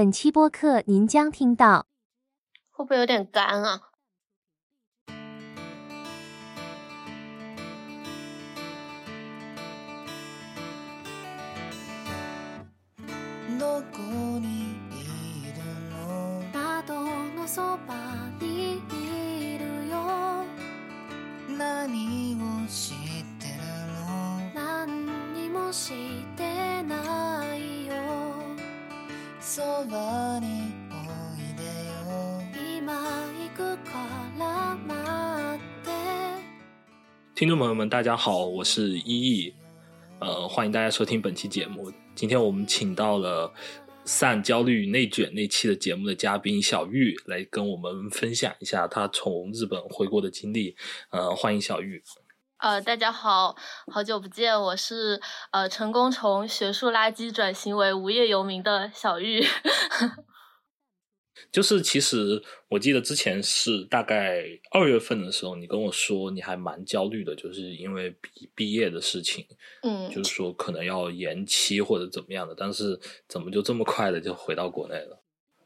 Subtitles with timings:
[0.00, 1.84] 本期播客您将听到，
[2.70, 3.82] 会不会有点干啊？
[37.34, 39.52] 听众朋友们，大家好，我是依依，
[40.20, 41.92] 呃，欢迎大家收听本期节目。
[42.14, 43.52] 今天我们请到了
[44.04, 50.76] 散焦虑内卷那期的节目的嘉宾小玉来跟我们分享一下他从日本回国的经历。
[51.10, 52.00] 呃，欢迎小玉。
[52.60, 53.56] 呃，大家好，
[53.90, 55.18] 好久不见，我是
[55.50, 59.42] 呃成功从学术垃圾转型为无业游民的小玉。
[61.50, 69.46] 就是其实我记得之前是大概二月份的时候，你跟我说你还蛮焦虑的，就是因为毕毕业的事情，
[69.82, 75.19] 嗯，就是说可能要延期或者怎么样的，但是怎么就这么快的就回到国内了？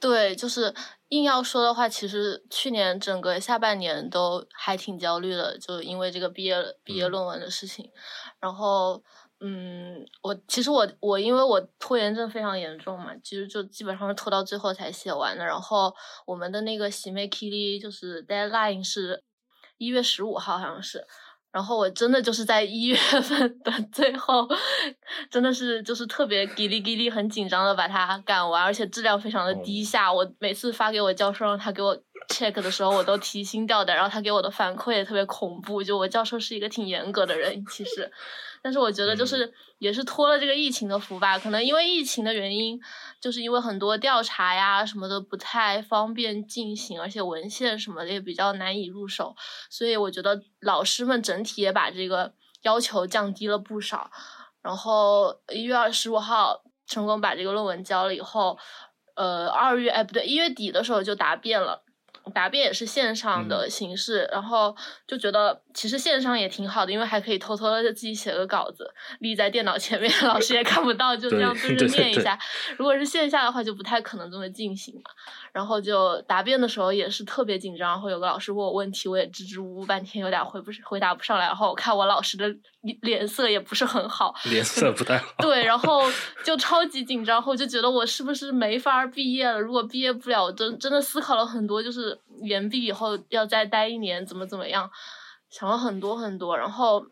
[0.05, 0.75] 对，就是
[1.09, 7.91] 硬要说的话，其实去年整个下半年都还挺焦虑的，就因为这个毕业毕业论文的事情，
[8.39, 9.03] 然后。
[9.41, 15.45] 嗯，我其实我我因为我拖延症非常严重嘛，其实就基本上是拖到最后才写完的。
[15.45, 15.93] 然后
[16.25, 19.23] 我们的那个喜妹 Kitty 就是 deadline 是
[19.77, 21.07] 一月十五号，好像是。
[21.55, 24.45] 然后我真的就是在一月份的 最后，
[25.31, 30.13] 真的是就是特别叽哩叽哩很紧张的把它赶完，而且质量非常的低下。
[30.13, 31.97] 我每次发给我教授让他给我
[32.29, 33.95] check 的时候，我都提心吊胆。
[33.95, 38.11] 然后他给我的反馈也特别恐怖，就我教授是一个挺严格的人，其实。
[38.65, 42.81] 但是我觉得就是也是托了这个疫情的福吧，可能因为疫情的原因，
[43.21, 49.37] 就是因为很多调查呀什么的不太方便进行，而且文献什么的也比较难以入手，
[49.69, 52.33] 所以我觉得老师们整体也把这个
[52.63, 54.11] 要求降低了不少。
[54.63, 58.59] 然后一月二十五号成功把这个论文交了以后，
[59.15, 61.84] 呃，二月哎不对，一月底的时候就答辩了。
[62.33, 64.75] 答辩也是线上的形式，然后
[65.07, 68.89] 就觉得其实线上也挺好的，因为还可以偷偷的自己写个稿子，
[69.21, 72.39] 立在电脑前面，老师也看不到，就这样对着念一下。
[72.79, 75.11] 如果是线下的话，就不太可能这么进行嘛。
[75.55, 81.47] 然后就答辩的时候也是特别紧张，然后有个老师问我问题，我也支支吾吾半天，有点回不回答不上来。
[81.47, 82.53] 然后我看我老师的
[83.03, 85.33] 脸色也不是很好， 脸色不太好。
[85.39, 86.03] 对，然后
[86.43, 89.61] 就超级紧张，后就觉得我是不是没法毕业了？
[89.61, 94.91] 如果毕业不了，真真的思考了很多，就是延毕以后要再待一年，怎么怎么样，
[95.51, 96.59] 想了很多很多。
[96.59, 97.07] 然后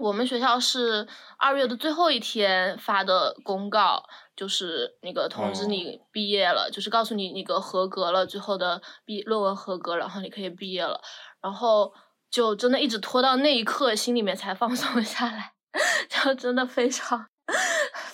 [0.00, 1.06] 我们学校是
[1.38, 4.02] 二月的最后一天发的公告。
[4.36, 11.00] 就是那个通知你毕业了，就是告诉你那个合格了，最后的毕论文合格，然后你可以毕业了。
[11.40, 11.90] 然后
[12.30, 15.52] 就真的一直拖到那一刻，心里面才放松下来，
[16.10, 17.26] 就真的非常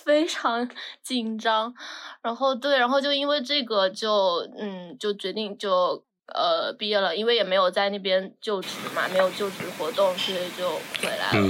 [0.03, 0.69] 非常
[1.01, 1.73] 紧张。
[2.21, 10.69] 然后对，然后就因为这个，就嗯，就决定就呃毕业了，因为也没有在那边就职嘛，没有就职活动，所以就
[11.01, 11.47] 回来了。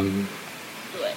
[0.93, 1.11] 对，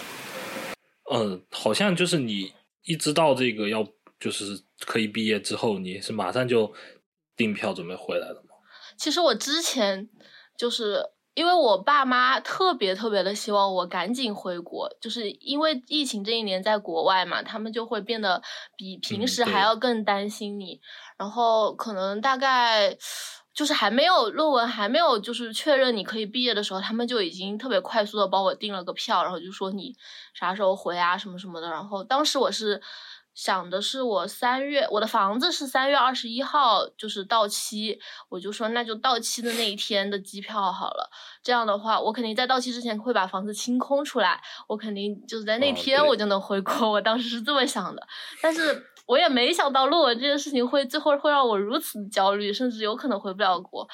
[1.11, 2.53] 嗯，好像就是你。
[2.87, 3.87] 一知道这个要
[4.19, 4.45] 就是
[4.87, 6.73] 可以毕业之后，你是马上就
[7.37, 8.57] 订票准备回来了吗？
[8.97, 10.09] 其实我之前
[10.57, 11.03] 就是
[11.35, 18.43] 因为我爸妈特别特别的希望我赶紧回国，就是因为疫情这一年在国外嘛，他们就会变得
[18.77, 20.81] 比平时还要更担心你，
[21.19, 22.97] 然后可能大概。
[23.57, 29.97] 就是还没有论文还没有就是确认你可以毕业的时候，他们就已经特别快速的帮我订了个票，然后就说你
[30.35, 31.71] 啥时候回啊什么什么的。
[31.71, 32.83] 然后当时我是
[33.35, 41.11] 想的是我三月我的房子是三月二十一号就是到期，我就说那就到期的那一天的机票好了。
[41.43, 46.91] 这样的话，我肯定在到期之前会把房子清空出来，我肯定就是在那天我就能回国。
[46.91, 48.07] 我当时是这么想的，
[48.43, 48.87] 但是。
[49.07, 53.89] 我也没想到论文这件事情会最后会让我如此焦虑，甚至有可能回不了国。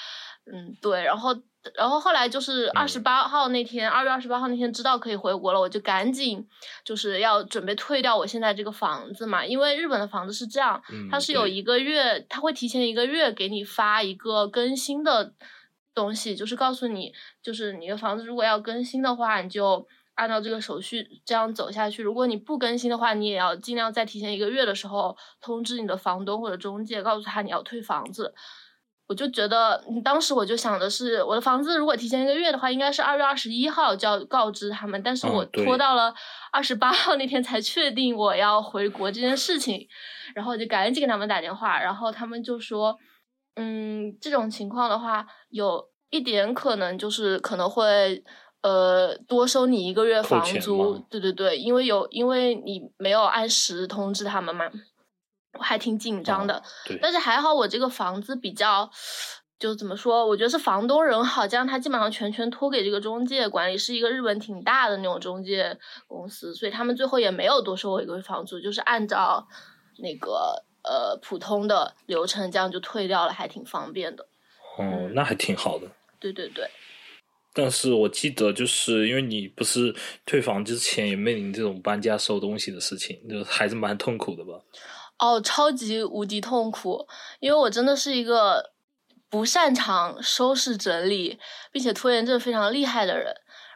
[0.50, 1.04] 嗯，对。
[1.04, 1.36] 然后，
[1.74, 6.44] 然后后来就是二十八号那天，二月二十八号那天知道可以回国了，我就赶紧
[6.84, 9.44] 就是要准备退掉我现在这个房子嘛。
[9.44, 15.34] 因为日本的房子是这样，它是有一个月，它会提前一个月给你发一个更新的
[15.94, 17.12] 东西，就是告诉你，
[17.42, 19.86] 就是你的房子如果要更新的话，你就。
[20.22, 28.32] 按照这个手续这样走下去，如果你不更新的话，你也要尽量在提前一个月的时候通知你的房东或者中介，告诉他你要退房子。
[29.08, 36.14] 我就觉得，当时我就想的是，我的房子如果提前一个月的话，应该是二月二十一号就要告知他们，但是我拖到了
[36.50, 39.86] 二十八号那天才确定我要回国这件事情，
[40.34, 42.96] 然后我就赶紧给他们打电话，然后他们就说，
[43.56, 48.24] 嗯，这种情况的话，有一点可能就是可能会
[48.62, 54.70] 呃多收你一个月房租，对对对，因为有因为你没有按时通知他们嘛。
[55.58, 56.62] 我还挺紧张的，
[57.02, 58.90] 但是还好我这个房子比较，
[59.58, 60.26] 就怎么说？
[60.26, 69.46] 我觉得是房东人好，这样他基本上全权托给这个中介管理，是一个日本挺大的那种中介公司，所以他们最后也没有多收我一个月房租，就是按照
[69.98, 74.26] 那个呃普通的流程，这样就退掉了，还挺方便的。
[74.78, 75.86] 哦，那还挺好的。
[76.18, 76.70] 对对对。
[77.54, 79.94] 但是我记得，就是因为你不是
[80.24, 84.52] 退房之前也面临这种搬家收东西的事情，就还是蛮痛苦的吧？
[85.18, 87.06] 哦，超级无敌痛苦，
[87.40, 88.72] 因为我真的是一个
[89.30, 91.38] 不擅长收拾整理，
[91.70, 93.32] 并且拖延症非常厉害的人。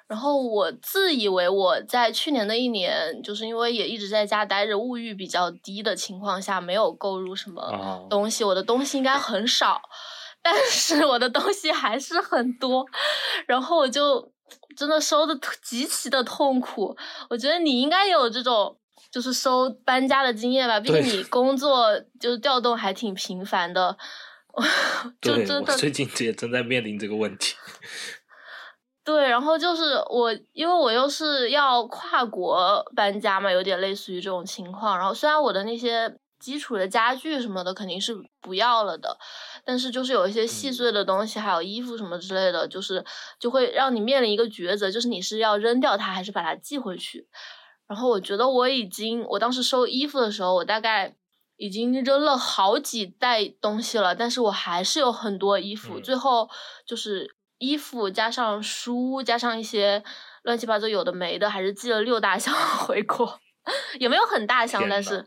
[0.08, 9.82] 然后我自以为我在去年的一年，就是因为也一直在家待着，物欲比较低的情况下，没有购入什么东西，我的东西应该很少，
[10.46, 12.86] 但是我的东西还是很多。
[13.48, 14.32] 然后我就
[14.76, 16.96] 真的收的极其的痛苦。
[17.28, 18.78] 我觉得你应该有这种。
[19.08, 21.88] 就是收搬家的经验吧，毕竟你工作
[22.20, 23.96] 就是调动还挺频繁的，
[25.22, 27.54] 就真的最近也正在面临这个问题。
[29.04, 34.98] 对，然后就是我，因为我又是要跨国搬家嘛，有点类似于这种情况。
[34.98, 36.14] 然后虽然我的那些
[36.46, 39.18] 基础的家具什么的肯定是不要了的，
[39.64, 43.04] 但是就是有一些细碎的东西，还有衣服什么之类的，就是
[43.40, 47.26] 就会让你面临一个抉择，就是你是要扔掉它，还是把它寄回去。
[47.88, 51.16] 然后我觉得我已经，我当时收衣服的时候，我大概
[51.56, 55.98] 已经扔了好几袋东西了，但是我还是有很多衣服。
[55.98, 56.48] 最后
[56.86, 60.04] 就是衣服加上书加上一些
[60.42, 62.54] 乱七八糟有的没的，还是寄了六大箱
[62.86, 63.40] 回国，
[63.98, 65.26] 也没有很大箱，但是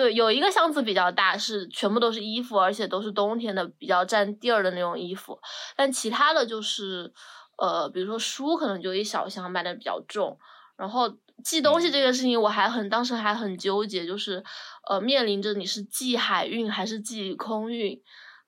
[0.00, 5.38] 对有一个箱子比较大，是全部都是衣服，而且都是冬天的比较占地儿的那种衣服。
[5.76, 7.12] 但其他的就是
[7.58, 10.38] 呃，比如说书可能就一小箱，买的比较重，
[10.76, 11.14] 然后。
[11.42, 14.44] 寄东西这个事情，我还很当时还很纠结，就是
[14.86, 17.98] 呃，面临着你是寄海运还是寄空运，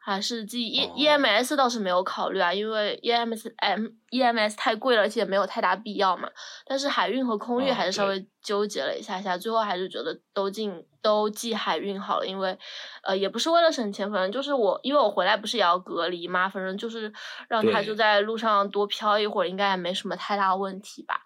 [0.04, 6.28] 还是寄 E E M S 倒是没有考虑啊，因为 E M S M E M S 太贵了，而且也没有太大必要嘛。
[6.66, 12.58] 但是海运和空运还是稍微纠结了一下下，最后还是觉得都进都寄海运好了，因为
[13.04, 17.12] 呃也不是为了省钱，反正就是我因为我回来不是也要隔离嘛，反正就是
[17.48, 21.20] 让他就在路上多漂一会儿，应该也没什么太大问题吧。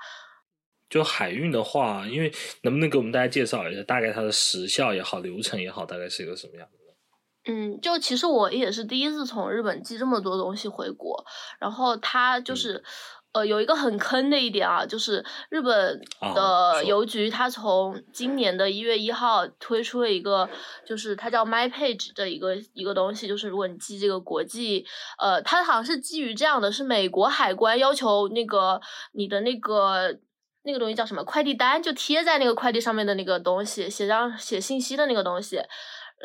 [0.90, 2.30] 就海运的话，因为
[2.62, 6.85] 能不能给我们大家介绍一下，大概它的时效也好，流程也好，大概是一个什么样的？
[7.46, 11.24] 嗯，就其实我也是第一次从日本寄这么多东西回国，
[11.60, 12.82] 然后它就是，
[13.32, 16.00] 呃，有一个很坑的一点啊，就是日本
[16.34, 20.48] 的邮局它从今年的一月一号推出了一个，
[20.84, 24.84] 就是它叫 My Page 的一个一个东西，就是如果你寄这个国际，
[25.18, 28.80] 呃，它好像是基于这样的，是美国海关要求那个
[29.12, 30.18] 你的那个。
[30.68, 31.22] 那个东西叫什么？
[31.22, 35.60] 快递单就贴在那个快递上面的那个东西，写上写信息的那个东西。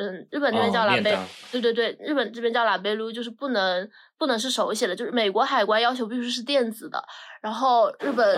[0.01, 1.15] 嗯，日本那边叫拉贝，
[1.51, 3.87] 对对对，日本这边叫拉贝鲁，就是不能
[4.17, 7.03] 不能是手写的，就是美国海关要求必须是电子的。
[7.39, 8.35] 然后日本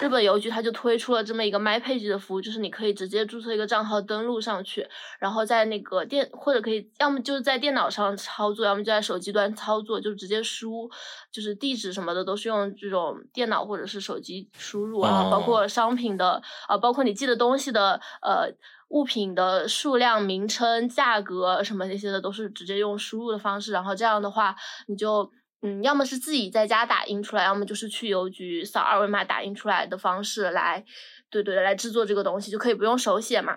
[0.00, 4.86] 日本邮局它就推出了这么一个 My Page 的服务，就是你可以直接注册一个账号登录上去，
[5.18, 10.90] 然后在那个电或者可以要么就是在电脑上操作，要么就在手机端操作，就直接输，
[11.30, 18.50] 就是地址什么的都是用这种电脑或者是手机输入啊，包括商品的啊，包括你寄的东西的呃
[18.92, 24.54] 物品的数量、名称、价格什么那些的都是直接用输入的方式，然后这样的话
[24.86, 25.30] 你就。
[25.64, 30.84] 嗯，要么是自己在家打印出来，要么就是去邮局扫二维码打印出来的方式来，
[31.30, 33.56] 对对来制作这个东西就可以不用手写嘛。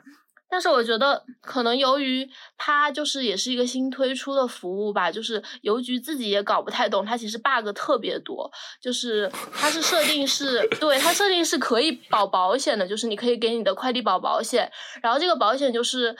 [0.55, 2.25] 但是我觉得可能由于
[2.57, 8.49] 它就是也是一个新推出的服务吧，就是邮局自己也搞不太懂，它其实 bug 特别多。
[8.81, 14.71] 就是它是设定是对它设定是可以保保险的，就是你可以给你的快递保保险，
[15.03, 16.15] 然后这个保险就是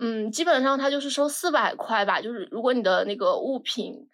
[0.00, 4.08] 嗯，基本上它就是收四百块吧，就是如果你的那个物品。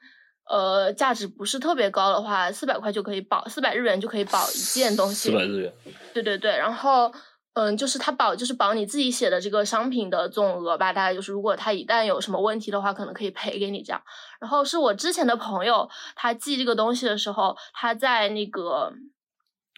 [0.51, 5.29] 呃，价值不是特别高的话，四百块就可以保，四百日元就可以保一件东西。
[5.29, 5.73] 四百日元。
[6.15, 7.13] 对对对，然后，
[7.59, 14.01] 嗯，就是它保，就是保你自己写的这个商品的总额吧，大概就是如果它一旦有什么问题的话，可能可以赔给你这样。
[14.39, 18.93] 然后是我之前的朋友，他寄这个东西的时候，他在那个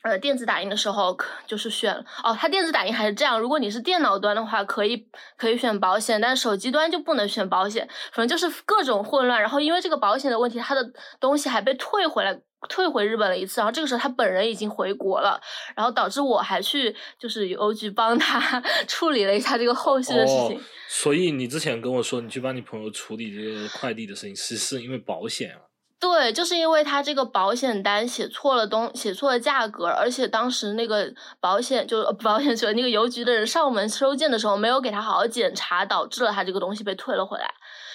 [0.03, 1.93] 呃，电子打印的时候可，就是选
[2.25, 3.39] 哦，它电子打印还是这样。
[3.39, 7.87] 如果你是电脑端的话，可以可以选保险，但是手机端就不能选保险。
[8.13, 9.41] 反正就是各种混乱。
[9.41, 13.61] 然后因为这个保险的问题，他的东西还被退回来，退回日本了一次。
[13.61, 15.39] 然后这个时候他本人已经回国了，
[15.77, 20.61] 然后导致我还去就是邮局帮他 处理了一下这个后续的事情。
[20.89, 25.70] 所以你之前跟我说你去帮你朋友处理这个快递的事情，是是因为保险啊？
[26.01, 37.53] 对，就是因为他这个保险单写错了东，写错了价格，而且当时那个保险就保险局那个邮局的人上门收件的时候，没有给他好好检查，导致了他这个东西被退了回来。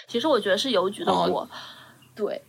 [0.07, 1.49] 其实我觉得是邮局的锅，
[2.15, 2.43] 对。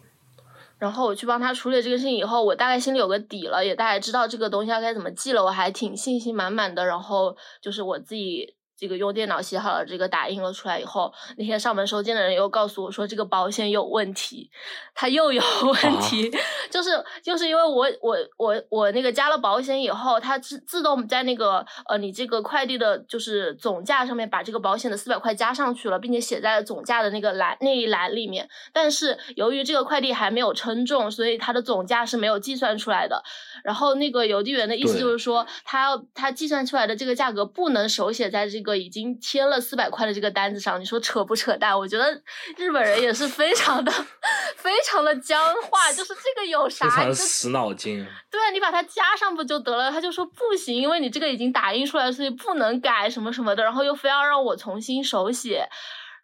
[0.79, 6.85] 然后我去帮他处理这个事情以后，我大概心里有个底了，也大概知道这个东西要该怎么寄了，我还挺信心满满的。
[6.85, 8.56] 然后就是我自己。
[8.77, 14.51] 这个用电脑写好了，这个打印了出来以后，那天上门收件的人又告诉我说这个保险有问题，
[14.95, 16.31] 他又有问题，
[16.71, 16.91] 就是
[17.23, 33.23] 就是因为我我我我那个加了保险以后，它自自动在那个呃你这个快递的就是总价上面把这个保险的四百块加上去了，并且写在了总价的那个栏那一栏里面，但是由于这个快递还没有称重，所以它的总价是没有计算出来的。
[33.65, 38.66] 然后那个邮递员的意思就是说，他要他计算出来的这个价格不能手写在这个。
[38.67, 41.79] 个已经贴了四百块的这个单子上，你说扯不扯淡？
[41.79, 42.13] 我觉得
[42.59, 43.91] 日本人也是非常的、
[44.59, 46.91] 非常的僵化，就是这个有啥？
[46.91, 48.07] 非常死脑筋。
[48.31, 49.91] 对啊，你把它加上不就得了？
[49.91, 55.69] 他就说不行，因为你这个已经打印出来，所以不能改什么什么的，然后又非要让我重新手写，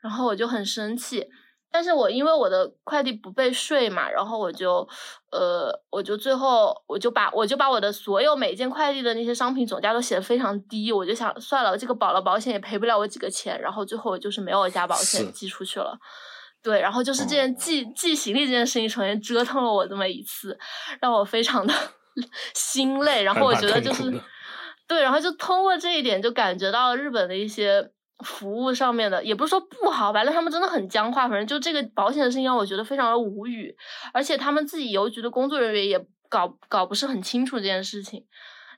[0.03, 1.29] 然后我就很生气。
[1.73, 4.87] 但是我因为我的快递不被税嘛，然后我就，
[5.31, 15.99] 呃，我就最后我就把我就把我的所有每件快递的那些商品总价都写的非常低，我就想算了，这个保了保险也赔不了我几个钱，然后最后我就是没有加保险寄出去了，
[16.63, 20.59] 对，然后就是这件寄寄行李这件事情，首先折腾了我这么一次，
[21.01, 21.73] 让我非常的
[22.53, 24.13] 心累，然后我觉得就是，
[24.87, 27.91] 对，然后就通过这一点就感觉到日本的一些。
[28.19, 31.29] 服务上面的也不是说不好，吧，但他们真的很僵化。
[31.29, 33.77] 反正就这个保险的事情让我觉得非常的无语，
[34.13, 38.25] 而且他们自己邮局的工作人员也搞搞不是很清楚这件事情，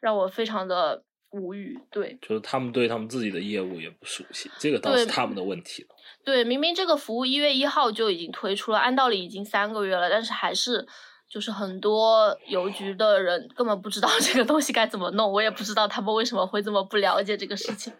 [0.01, 1.79] 让我非常的无语。
[1.91, 5.89] 对，就是他们对他们自己的业务也不熟悉，这个倒是他们的问题了。
[6.25, 10.87] 对，明明这个服务一月一号就已经推出了，按道理已经三个月了，但是还是
[11.29, 17.93] 就是很多邮局的人根本不知道这个东西该怎么弄，我也不知道他们为什么会这么不了解这个事情。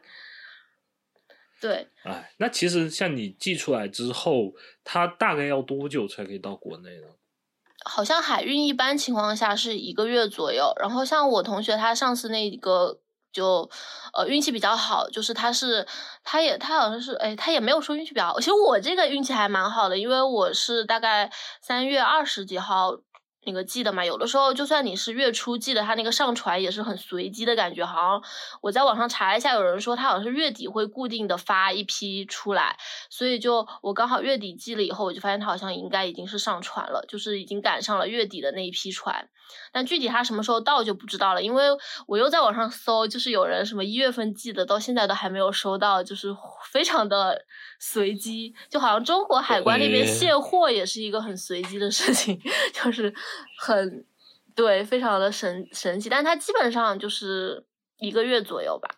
[1.65, 4.53] 对，哎，那其实像你寄出来之后，
[4.85, 7.07] 它大概要多久才可以到国内呢？
[7.87, 10.75] 好像海运一般情况下是一个月左右。
[10.79, 13.01] 然后像我同学他上次那个
[13.33, 13.71] 就
[14.13, 15.87] 呃运气比较好，就是他是
[16.23, 18.39] 他也他好像是哎他也没有说运气比较好。
[18.39, 23.01] 其实我这个运气还蛮好的，因为我是大概三月二十几号。
[23.47, 27.85] 那个寄的嘛，有的时候就算你是月初寄的，它那个上传也是很随机的感觉。
[27.85, 28.23] 好像
[28.61, 32.77] 我在网上查一下，有人说他好像是月底会固定的发一批出来，
[33.11, 39.29] 所以就我刚好月底寄了以后，我就发现他好像应该已经是上传了，就是已经赶上了月底的那一批船。
[39.73, 41.67] 但具体他什么时候到就不知道了，因为
[42.07, 46.35] 我又在网上搜，就是有人什么一月份寄的，到现在都还没有收到，就是
[46.73, 47.45] 非常的
[47.87, 52.41] 随机，就好像中国海关那边卸货也是一个很随机的事情，
[52.73, 53.13] 就是。
[53.59, 54.07] 很
[54.55, 57.65] 对，非常的神神奇，但它基本上就是
[57.99, 58.89] 一个月左右吧。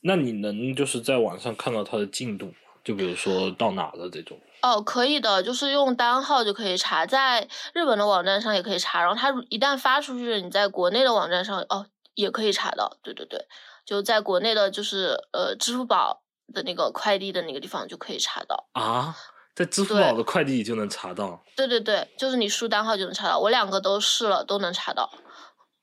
[0.00, 4.38] 那你能就是在网上看到它的进度，就比如说到哪了这种？
[4.62, 12.96] 哦，可以的，就是用单号就可以查，在日本的网站上也可以查，然后它一旦发出去，你在国内的网站上哦也可以查到。
[13.02, 13.46] 对对对，
[13.84, 19.14] 就在国内的，就是呃支付宝的那个快递的那个地方就可以查到啊。
[19.54, 23.36] 在支付宝的快递就能查到，对对对，就是你输单号就能查到。
[23.36, 25.10] 我两个都试了，都能查到，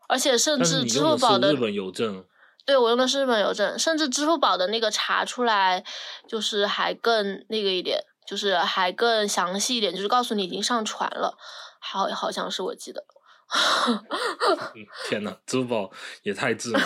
[0.08, 2.24] 而且甚至支付宝的日本邮政，
[2.66, 5.84] 对我用的是日本邮政，甚至支付宝的那个查出来
[6.26, 11.38] 就是还更那个一点，就是还更详细一点，就是告诉你已经上传了，
[11.82, 13.04] 好好像是我记得。
[15.10, 15.92] 天呐，支付宝
[16.24, 16.82] 也太智能。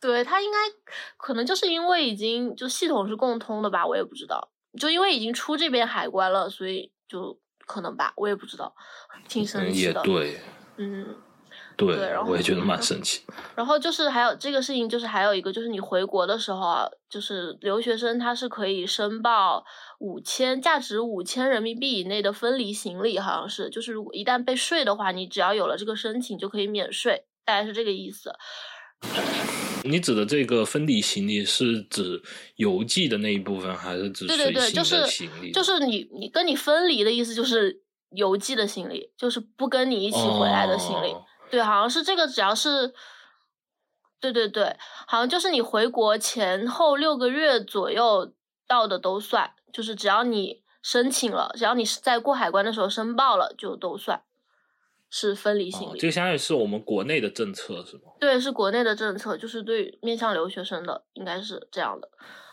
[0.00, 0.58] 对他应该
[1.16, 4.50] 可能就是因为已经就系统是共通的吧，我也不知道。
[4.78, 7.36] 就因为已经出这边海关了，所以就
[7.66, 8.72] 可能吧，我也不知道，
[9.28, 10.00] 挺神奇的。
[10.00, 10.40] 也对，
[10.76, 11.16] 嗯，
[11.76, 13.24] 对，然后我也觉得蛮神奇。
[13.56, 19.64] 然后就是还有这个事情，就是还有一个，就是你回国的时候啊，就是留学生他是可以申报
[19.98, 28.32] 五千价值五千人民币以内的分离行李，好像是，就是如果一旦被税的话，你只要有了这个申请就可以免税，大概是这个意思。
[29.90, 32.22] 你指的这个分离行李是指
[32.56, 35.52] 邮寄的那一部分，还是指随行的行李？
[35.52, 41.14] 就是你你跟你分离的意思，就是邮寄的行李，就是不跟你一起回来的行李。
[41.50, 42.92] 对，好像是这个，只要是
[44.20, 44.76] 对对对，
[45.06, 48.32] 好像就是你回国前后六个月左右
[48.66, 54.22] 到的都算，就是只要你申请了，只要你是在过海关的时候申报了，就都算
[55.10, 55.98] 是分离行哦，李。
[56.00, 58.12] 这个相当于是我们国内的政策是吗？
[58.20, 62.08] 对，是国内的政策，就是对面向留学生的，应该是这样的。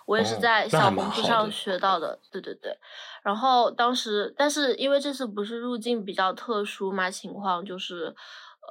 [0.06, 2.78] 我也是哦在小红书上学到的，对对对。
[3.24, 8.14] 然后当时，但是因为这次不是入境比较特殊嘛，情况就是，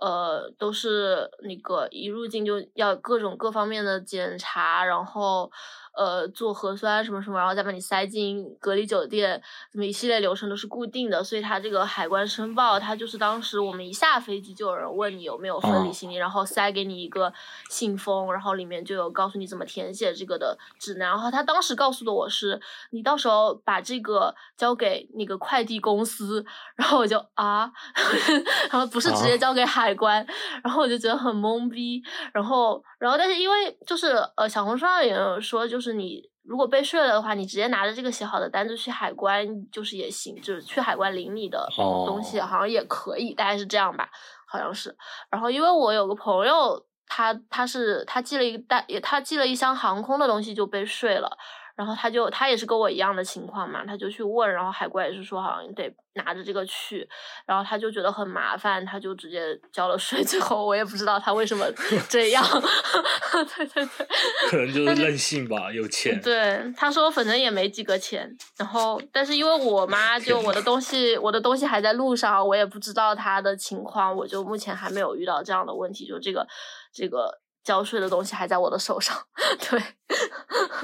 [0.00, 5.50] 呃，都是那个一入境就要各种各方面的检查，然后
[5.96, 9.40] 呃做核酸什么什么，然后再把你塞进隔离酒店，
[9.72, 17.32] 这么一系列流程都是固定的，所以它这个海关申报，它就是当时我们一下飞机就有人问你有没有分离哦行李，然后塞给你一个
[17.68, 21.08] 信封，然后里面就有告诉你怎么填写这个的指南。
[21.08, 22.60] 然后他当时告诉的我是，
[22.90, 26.44] 你到时候把这个交给那个快递公司，
[26.76, 27.70] 然后我就啊，
[28.70, 30.26] 然后不是直接啊交给海关，
[30.62, 32.02] 然后我就觉得很懵逼。
[32.32, 44.08] 然后，然后但是因为就是呃，小红书上也有说，就是你如果被税了的话，你直接拿着这个写好的单子去海关，就是也行，就是去海关领你的东西，哦好像也可以，大概是这样吧，
[44.46, 44.96] 好像是。
[45.30, 51.36] 然后因为我有个朋友，他他是他寄了一个单，也他寄了一箱航空的东西就被税了。
[51.76, 57.08] 然后他就他也是跟我一样的情况嘛，他就去问，然后海关也是说好像得拿着这个去，
[57.46, 60.22] 然后他就觉得很麻烦，他就直接交了税。
[60.24, 61.66] 最后我也不知道他为什么
[62.08, 62.44] 这样，
[63.56, 64.06] 对对对，
[64.48, 66.20] 可能就是任性吧，有钱。
[66.22, 76.46] 对，他说反正也没几个钱，然后但是因为我妈就我的东西，我的东西还在路上，我也不知道他的情况，我就目前还没有遇到这样的问题，就这个
[76.92, 79.16] 这个交税的东西还在我的手上，
[79.68, 79.82] 对，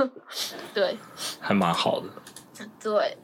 [0.75, 0.99] 对
[1.38, 2.06] 还蛮好的。
[2.82, 3.16] 对。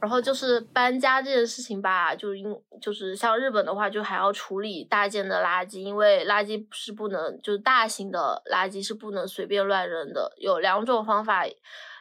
[0.00, 2.46] 然后就是搬家这件事情吧，就因
[2.80, 10.32] 就是像日本的话，就还要处理大件的垃圾，因为垃圾是不能，就是大型的垃圾是不能随便乱扔的。
[10.36, 11.44] 有两种方法，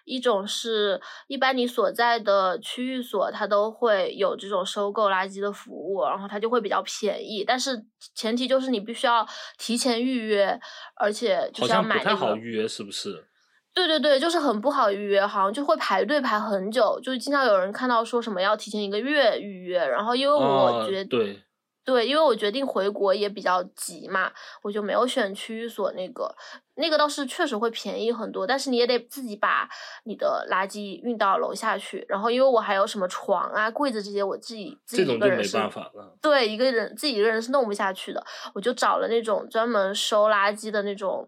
[0.07, 7.85] 一种是一般你所在的区域所，它都会有这种收购垃圾的服务，然后它就会比较便宜，但是
[8.15, 10.57] 前提就是你必须要提前预约，
[10.95, 12.17] 而且就好是要像不太买那个。
[12.17, 13.25] 好预约，是不是？
[13.73, 21.43] 对对对，就是很不好预约，好像就会排队排很久，就是经常有人看到说什么要提前一个月预约，然后因为我哦决、对，
[21.85, 24.31] 对，因为我决定回国也比较急嘛，
[24.63, 26.35] 我就没有选区域所那个，
[26.77, 29.67] 那个倒是确实会便宜很多，但是你也得自己把
[30.05, 36.17] 你的垃圾运到楼下去，然后因为我还有什么床啊、柜子这些，我自己自己这种就没一个人是办法了。
[36.21, 41.27] 对，一个人自己一个人是弄不下去的，我就找了那种专门收垃圾的那种。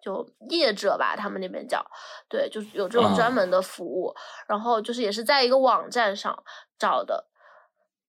[0.00, 1.84] 就业者吧，他们那边叫，
[2.28, 4.14] 对，就是有这种专啊门的服务，
[4.46, 6.44] 然后就是也是在一个网站上
[6.78, 7.26] 找的，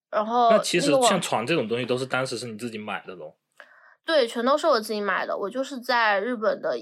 [0.08, 3.36] 然后那其实像床这种东西都是当时是你自己买的咯。
[4.10, 5.38] 对，全都是我自己买的。
[5.38, 6.76] 我就是在日本的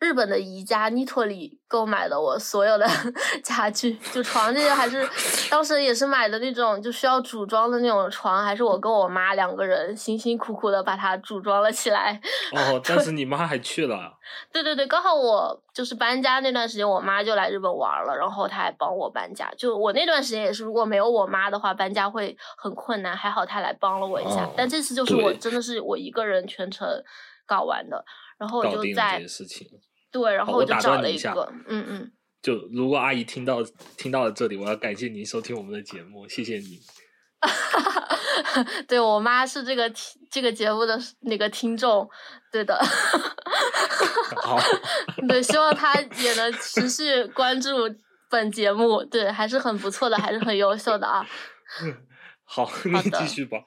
[0.00, 2.86] 日本的宜家 Nito 里购买的我所有的
[3.42, 5.06] 家具，就床这些还是
[5.50, 12.20] 当时也是买的那种就需要组装的那种床，还是我跟我妈两个人辛辛苦苦的把它组装了起来。
[12.52, 14.18] 哦， 但是你妈还去了。
[14.52, 19.52] 对对对，刚好我就是搬家那段时间，我妈就来日本玩了，然后她还帮我搬家。
[19.58, 23.16] 就我那段时间也是，如果没有我妈的话，搬家会很困难。
[23.16, 26.86] 还好她来帮了我一下，哦但这次就是我真的是我一个人全程
[27.46, 28.04] 搞完的，
[28.38, 29.66] 然后我搞定了就在这些事情。
[30.10, 33.58] 对，然后我就找断你一下了一个，嗯嗯，就如果阿姨听到
[33.96, 36.80] 听到了这里，我要感谢您收听我们的节目，谢谢你。
[38.88, 42.08] 对我妈是这个听这个节目的那个听众，
[42.50, 42.76] 对的，
[44.42, 44.58] 好，
[45.28, 47.70] 对，希望她也能持续关注
[48.28, 51.24] 本节目，对，还是很不错的，还是很优秀的啊。
[52.44, 53.58] 好，你继续吧。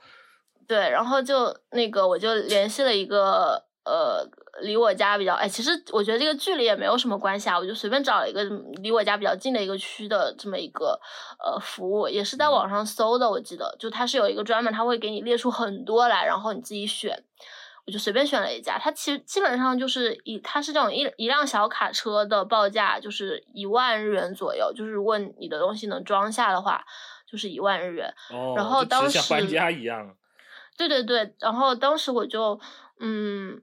[0.68, 4.26] 对，然后就那个我就联系了一个呃
[4.62, 8.42] 离我家比较哎，其实我觉得这个距离也没有什么关系啊，我就随便找了一个
[8.82, 11.00] 离我家比较近的一个区的这么一个
[11.44, 17.24] 呃服务，也是在网上搜的，我记得就它是有一个专门，它会给你列出很多来，然后你自己选。
[17.84, 26.86] 我就随便选了一家，它其实基本上就是一，它是这种一一辆小卡车的报价就是一万日元左右，就是如果你的东西能装下的话，
[27.28, 28.14] 就是一万日元。
[28.30, 30.16] 哦，然后当像搬时家一样。
[30.78, 32.60] 对对对，然后当时我就
[33.00, 33.60] 嗯，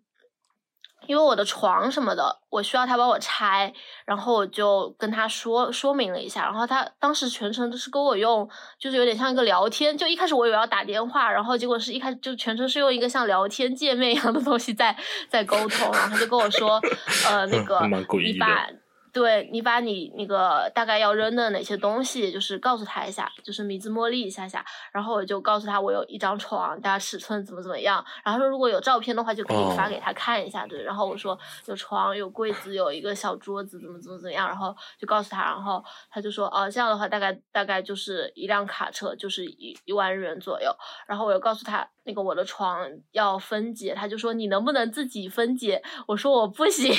[1.09, 3.73] 因为我的床什么的，我需要他帮我拆，
[4.05, 8.47] 然后我就跟他说说明了一下，然后他当时全程都是跟我用，
[8.79, 14.95] 就是有点像一个聊天，就一开始我以为要打电话，然后结果是一开始就全程是用一个像聊天界面一样的东西在
[15.31, 16.79] 在沟通，然后他就跟我说，
[17.27, 18.69] 呃，那个蛮诡异的你把
[19.13, 40.71] 对你把你那个大概要扔的哪些东西，就是告诉他一下，就是米字茉莉一下下，然后我就告诉他我有一张床，大家尺寸怎么怎么样，然后说如果有照片的话就可以发给他看一下，对，然后我说有床有柜子有一个小桌子怎么怎么怎么样，然后就告诉他，然后他就说哦这样的话大概大概就是一辆卡车就是一一万日元左右，
[41.07, 46.93] 然后我又告诉他那个我的床要分解，他就说你能不能自己分解，我说我不行。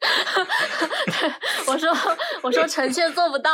[1.20, 1.32] 对，
[1.66, 1.90] 我说
[2.42, 3.50] 我说臣妾做不到，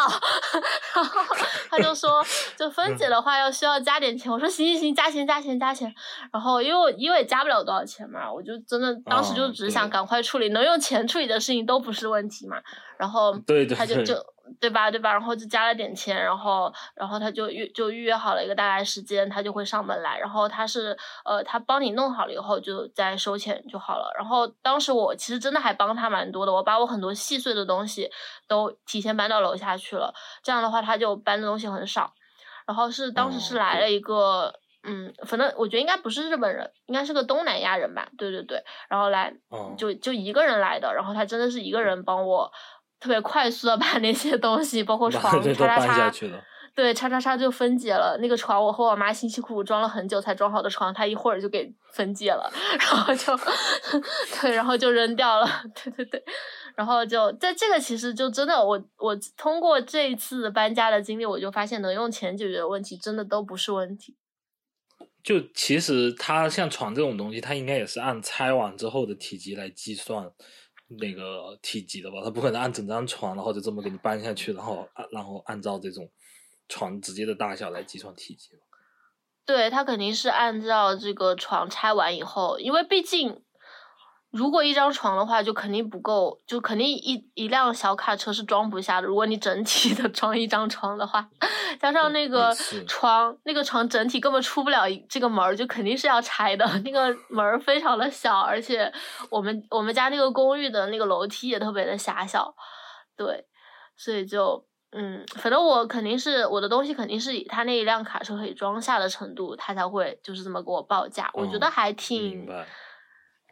[0.94, 1.22] 然后
[1.70, 2.22] 他就说
[2.56, 5.94] 就分解的话要需要加点钱，我说行行行，加钱加钱加钱，
[6.32, 9.84] 然后因为我因为加不了多少钱嘛，我就真的当时就只想。
[9.94, 12.56] 赶快处理，能用钱处理的事情都不是问题嘛，
[12.98, 13.32] 然后
[13.76, 14.14] 他就就。
[14.60, 15.10] 对吧，对吧？
[15.10, 20.18] 然后就加了点钱，然后，然后他就预就预约好了一个大概时间，他就会上门来。
[20.18, 24.12] 然后他是，呃，他帮你弄好了以后，就再收钱就好了。
[24.18, 28.10] 然后当时我其实真的还帮他蛮多的，我把我很多细碎的东西
[28.46, 30.12] 都提前搬到楼下去了。
[30.42, 32.12] 这样的话，他就搬的东西很少。
[32.66, 38.06] 然后是当时是来了一个，嗯，反正我觉得应该不是日本人，应该是个东南亚人吧？
[38.18, 38.62] 对对对。
[38.90, 39.34] 然后来，
[39.78, 40.92] 就就一个人来的。
[40.94, 42.52] 然后他真的是一个人帮我。
[43.04, 46.26] 特别快速的把 那些东西，包括床， 叉叉叉，
[46.74, 48.16] 对，叉叉叉就分解了。
[48.18, 53.36] 那个床，我和我妈辛辛苦苦装了很久才装好的床，她一会儿就给分解了， 然后就，
[54.40, 55.46] 对，然后就扔掉了。
[55.74, 56.24] 对对对，
[56.74, 64.16] 然后就在这个其实就真的，我我通过这一次搬家的经历，我就发现能用钱解决的问题，真的都不是问题。
[65.22, 70.30] 就其实它像床这种东西，它应该也是按拆完之后的体积来计算。
[70.98, 76.10] 那个体积的吧，他不可能按整张床，然后就这么给你搬下去，然后然后按照这种
[76.68, 78.50] 床直接的大小来计算体积。
[79.46, 83.43] 对他肯定是按照这个床拆完以后，因为毕竟。
[84.34, 89.06] 如果一张床的话，就肯定不够，就肯定一一辆小卡车是装不下的。
[89.06, 91.24] 如果你整体的装一张床的话，
[91.78, 92.52] 加上那个
[92.88, 96.66] 床，那个床整体根本出不了这个门儿，就肯定是要拆的。
[96.80, 98.92] 那个门儿非常的小，而且
[99.30, 102.52] 我们我们家那个公寓的那个楼梯也特别的狭小，
[103.16, 103.46] 对，
[103.96, 111.30] 所以就嗯，反正我肯定是我的东西肯定是以他那一辆卡车可以装下的程度，他才会就是这么给我报价。
[111.34, 112.48] 我觉得还挺。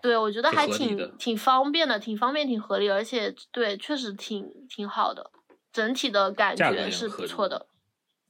[0.03, 5.31] 对，我觉得还挺挺方便的，挺方便，挺合理，而且对，确实挺挺好的，
[5.73, 7.69] 整体的感觉是不错的。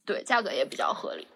[0.05, 1.27] 对，价格也比较合理。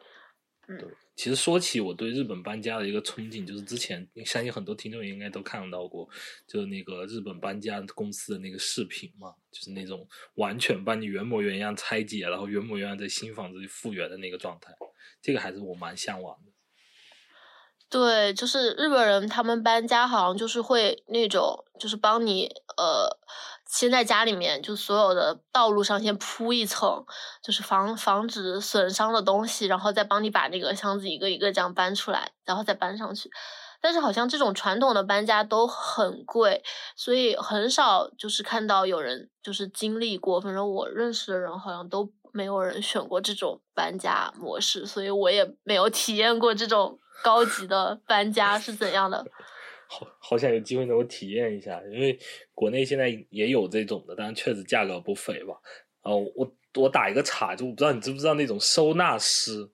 [0.67, 0.77] 嗯，
[1.15, 6.07] 其实说起我对日本搬家的一个憧憬，就是之前相信很多听众应该都看到过，
[6.45, 14.73] 就是那个日本搬家公司的那个视频嘛，就是那种完全把你原模原样拆解，然后原模原样在新房子里复原的那个状态，
[15.21, 16.51] 这个还是我蛮向往的。
[17.89, 23.07] 对，就是日本人，他们搬家好像就是会那种，就是帮你呃，
[23.65, 27.05] 先在家里面就所有的道路上先铺一层，
[27.41, 33.31] 就是防防止损伤的东西，然后再帮你把那个箱子一个一个这样搬出来，然后再搬上去。
[33.79, 36.61] 但是好像这种传统的搬家都很贵，
[36.97, 40.41] 所以很少就是看到有人就是经历过。
[40.41, 46.99] 反正我认识的人好像都没有人选过这种搬家模式，所以我也没有体验过这种。
[47.23, 49.25] 高级的搬家是怎样的？
[49.89, 52.19] 好，好想有机会能够体验一下，因为
[52.53, 55.55] 国内现在也有这种的，但确实价格不菲吧。
[56.01, 59.71] 哦，我我打一个岔，就我不知道你知不知道那种收纳师？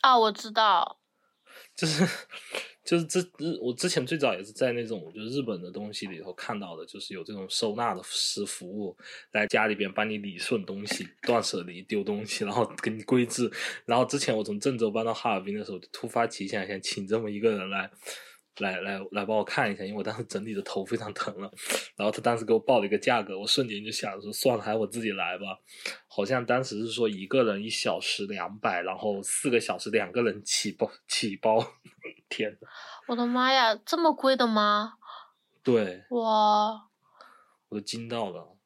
[0.00, 1.00] 啊，我知道，
[1.74, 2.06] 就是。
[2.86, 8.96] 就是之日，我之前最早也是在那种就日本的东西里头看到的，就是有这种收纳的师服务，
[9.32, 13.50] 来家里边帮你理顺东西、断舍离、丢东西，然后给你归置。
[13.84, 17.90] 然后之前我从郑州搬到哈尔滨的时候，突发奇想，想请这么一个人来。
[18.58, 21.50] 来来来，帮我看一下，因为我当时整理的头非常疼了。
[21.94, 25.58] 然后他当时给我报了一个价格，我瞬间就想说，算了，还是我自己来吧。
[26.08, 31.64] 好像当时是说一个人一小时两百，然后四个小时两个人起包起包。
[32.28, 32.68] 天呐，
[33.08, 34.94] 我的妈呀，这么贵的吗？
[35.62, 36.04] 对。
[36.10, 36.88] 哇！
[37.68, 38.56] 我都惊到了。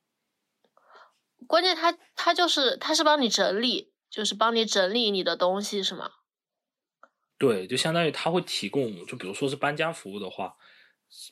[1.46, 6.10] 关键他他就是他是帮你整理，就是帮你整理你的东西是吗？
[7.40, 10.54] 对，就相当于他会提供，就比如说是搬家服务的话，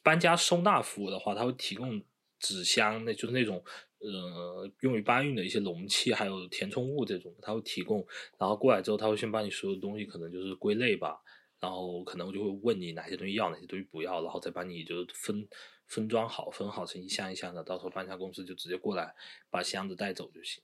[0.03, 2.03] 搬家收纳服务的话，他会提供
[2.41, 3.63] 纸箱，那就是那种
[3.99, 7.99] 呃用于搬运的一些容器，还有填充物这种，他会提供。
[8.39, 11.21] 然后过来之后，他会先把你所有东西可能就是归类吧，
[11.61, 15.47] 然后可能就会问你哪些东西要，哪些东西不要，然后再把你就分
[15.87, 19.15] 分装好，分好成一箱一箱的，到时候搬家公司就直接过来
[19.51, 20.63] 把箱子带走就行。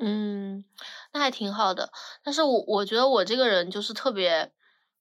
[0.00, 0.64] 嗯，
[1.12, 1.90] 那还挺好的。
[2.24, 4.50] 但是我我觉得我这个人就是特别，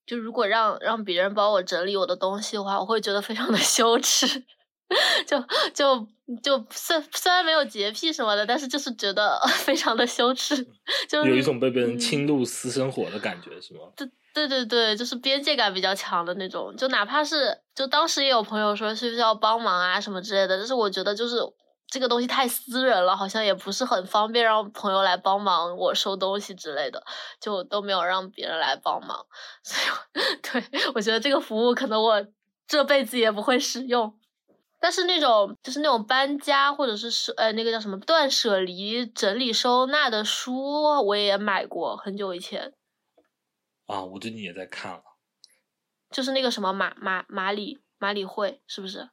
[0.05, 4.43] 就如果让让别人帮我整理我的东西的话，我会觉得非常的 羞耻。
[5.25, 6.07] 就就
[6.43, 10.55] 就虽虽然没有洁癖什么的，但是就是觉得 非常的羞耻，
[11.09, 13.79] 就是有一种被别人嗯侵入私生活的感觉，是吗？
[13.97, 21.37] 对对对对，就是边界感比较强的那种，就哪怕是就当时也有朋友说需不需要帮忙啊什么之类的，但是我觉得就是
[21.87, 27.03] 这个东西太私人了，好像也不是很方便让朋友来帮忙我收东西之类的，
[27.39, 29.25] 就都没有让别人来帮忙，
[29.63, 32.25] 所以对我觉得这个服务可能我
[32.67, 34.19] 这辈子也不会使用。
[34.77, 40.53] 但是那种就是那种搬家或者是是呃那个叫什么断舍离整理收纳的书，
[41.05, 42.73] 我也买过，很久以前。
[43.87, 45.01] 啊，我最近也在看了。
[46.11, 49.09] 就是那个什么马马马里马里会是不是？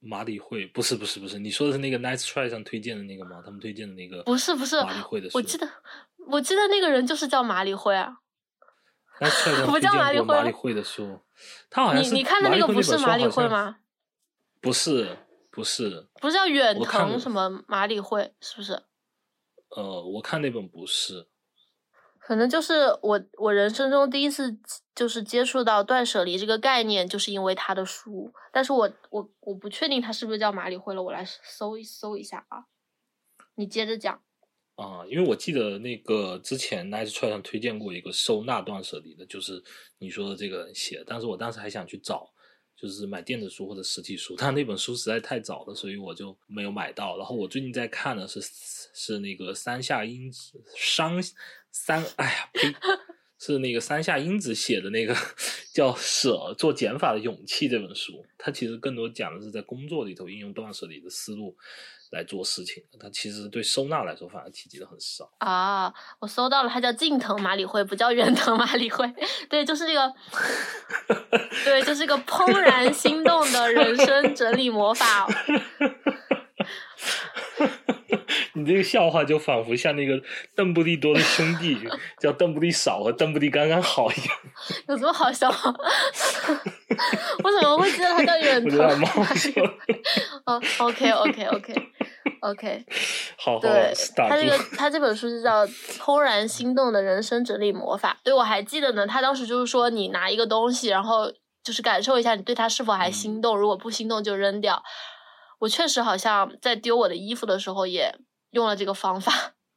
[0.00, 3.42] 马里会不是不是不是，你说的是那个 Nice Try 上推荐的那个吗？
[3.44, 5.68] 他们推荐的那个不是不是马里会的，我记得
[6.28, 7.94] 我记得那个人就是叫马里会
[9.66, 11.20] 不叫马里会过马里会的书，
[11.68, 13.26] 他好像是你你看的那个不是马里？
[13.26, 13.78] 会吗？
[14.60, 15.18] 不是
[15.50, 18.80] 不是，不是叫远藤什么马里会是不是？
[19.70, 21.28] 呃，我看那本不是。
[22.28, 24.54] 可能就是我我人生中第一次
[24.94, 28.30] 就是接触到断舍离这个概念，就是因为他的书。
[28.52, 32.66] 但是我我我不确定他是不是叫马里会了，我来搜一搜一下啊。
[33.54, 34.22] 你接着讲。
[34.74, 39.64] 啊，因为我记得那个之前 Nice Try 上推荐过一个收纳断舍离的，就是
[39.98, 42.28] 你说的这个写，但是我当时还想去找，
[42.76, 47.16] 就是买电子书或者实体书，但那本书实在太早了，所以我就没有买到。
[47.16, 48.38] 然后我最近在看的是
[48.92, 51.18] 是那个三下英子山
[51.84, 52.74] 三，哎呀呸，
[53.38, 55.16] 是那个山下英子写的那个
[55.72, 61.56] 叫《舍做减法的勇气》这本书，它其实更多讲的是在工作里头应用断舍离的思路。
[62.10, 65.92] 来做事情，它其实对收纳来说反而提及的很少啊。
[66.18, 69.06] 我搜到了，它叫近藤麻里惠，不叫远藤麻里惠。
[69.50, 70.14] 对，就是这个，
[71.66, 75.28] 对，就是个怦然心动的人生整理魔法。
[78.58, 80.20] 你这个笑话就仿佛像那个
[80.54, 81.78] 邓布利多的兄弟
[82.20, 84.36] 叫邓布利少和邓布利刚刚好一样。
[84.88, 85.56] 有什么好笑吗？
[87.44, 88.78] 我怎么会知道他叫远藤？
[90.44, 91.74] 哦，OK OK OK
[92.40, 92.84] OK，
[93.36, 95.66] 好好，对，他这个他这本书就叫
[95.98, 98.16] 《怦然心动的人生整理魔法》。
[98.24, 101.32] 对我还记得呢，他当时就是说，你拿一个东西，然后
[101.64, 104.82] 就是感受一下你对它是否还心动，如果不心动就扔掉。
[105.58, 108.14] 我确实好像在丢我的衣服的时候也
[108.50, 109.32] 用了这个方法，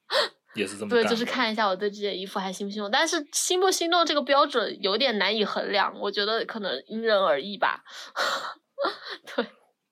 [0.56, 2.90] 也是这么对，就是看一下我对这件衣服还心不心动。
[2.92, 7.84] 但是心不心动这个标准有点难以衡量，我觉得可能因人而异吧。
[9.36, 9.46] 对，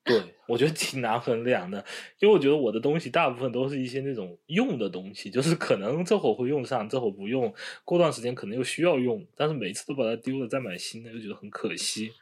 [0.04, 1.84] 对，我觉得挺难衡量的，
[2.18, 12.12] 因为我觉得我的东西大部分都是一些那种用的东西，就是可能这会儿会用上，这会儿不用，过段时间可能又需要用，但是每次都把它丢了再买新的，又觉得很可惜。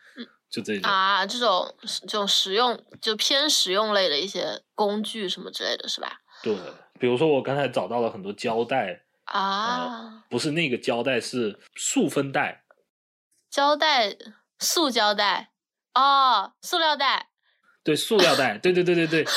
[0.50, 6.20] 就这种啊，这种这种实用就偏实用类的一些工具什么之类的是吧？
[6.42, 6.54] 对，
[6.98, 12.64] 比如说我刚才找到了很多胶带啊、呃，不是那个胶带，是塑封袋，
[13.50, 14.16] 胶带、
[14.58, 15.50] 塑胶带，
[15.94, 17.28] 哦，塑料袋，
[17.84, 19.24] 对，塑料袋，对对对对对，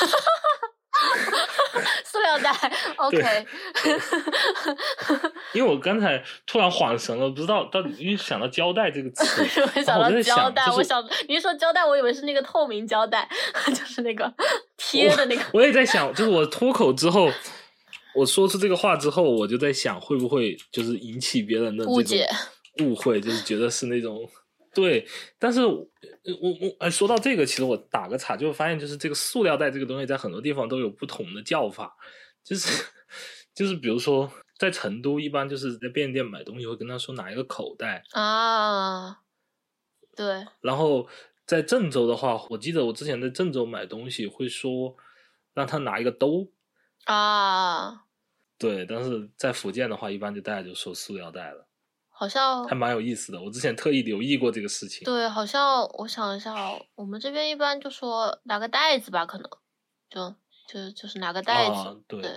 [2.04, 2.52] 塑料袋
[2.96, 3.46] ，OK。
[5.52, 9.42] 因为我刚才突然恍神了，不知道到底因为想到胶带这个词，
[9.76, 13.28] 我想到胶带，就是、我想你一说胶带，我以为是那个透明胶带，
[13.68, 14.32] 就是那个
[14.92, 15.42] 贴的那个。
[15.52, 17.30] 我， 我也在想，就是我脱口之后，
[18.14, 22.28] 我说出这个话之后，我就在想，会不会就是引起别人的误解、
[22.80, 24.28] 误会，就是觉得是那种
[24.74, 25.06] 对。
[25.38, 25.86] 但是我
[26.40, 31.96] 我哎，说到这个，其实我打个岔，就发现就是这个塑料袋这个东西，在很多地方都有不同的叫法，
[32.44, 32.84] 就是
[33.54, 34.30] 就是比如说。
[34.58, 39.18] 在成都，一般就是在便利店买东西，会跟他说拿一个口袋啊，
[40.14, 40.46] 对。
[40.60, 41.08] 然后
[41.46, 44.96] 在郑州的话，我记得我之前在郑州买东西会说
[45.54, 46.50] 让他拿一个兜
[47.04, 48.04] 啊。
[48.58, 51.66] 对，但是在福建的话，一般就大家就说塑料袋了，
[52.10, 53.42] 好像还蛮有意思的。
[53.42, 55.04] 我之前特意留意过这个事情。
[55.04, 56.54] 对，好像我想一下，
[56.94, 59.50] 我们这边一般就说拿个袋子吧，可能
[60.08, 60.34] 就
[60.68, 61.72] 就就是拿个袋子。
[61.72, 62.22] 啊、对。
[62.22, 62.30] 对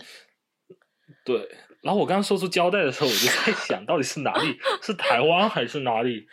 [1.24, 1.48] 对，
[1.84, 6.28] 然后我刚刚说出胶带的时候，我就在 想到底是哪里， 是台湾还是哪里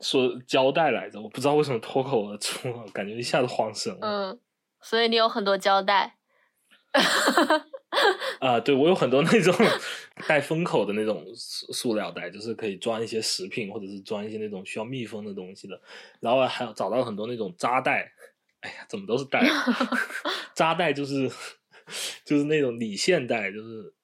[0.00, 1.20] 说胶带来着？
[1.20, 3.98] 我不知道为什么脱口而出，感觉一下子慌神了。
[4.02, 4.40] 嗯，
[4.80, 6.16] 所以你有很多胶带。
[8.40, 9.54] 啊，对我有很多那种
[10.26, 15.80] 带封口的那种塑塑料袋，就是可以装一些食品或者是装一些那种需要密封的东西的。
[16.20, 18.12] 然后还有找到很多那种扎带，
[18.60, 19.42] 哎呀，怎么都是带？
[20.54, 21.30] 扎带就是。
[22.24, 23.94] 就是那种理线带，就是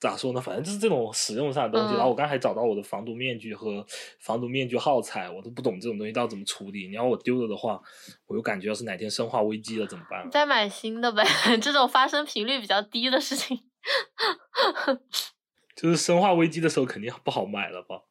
[0.00, 0.40] 咋说呢？
[0.40, 1.94] 反正就是这种使用上的东西。
[1.94, 3.84] 嗯然后我刚才还找到我的防毒面具和
[4.20, 6.86] 防毒面具耗材，我都不懂这种东西到底怎么处理。
[6.88, 7.80] 你要我丢了的话，
[8.26, 10.28] 我又感觉要是哪天生化危机了怎么办啊？
[10.30, 11.24] 再买新的呗，
[11.60, 13.58] 这种发生频率比较低的事情。
[15.74, 18.02] 就是生化危机的时候肯定不好买了吧？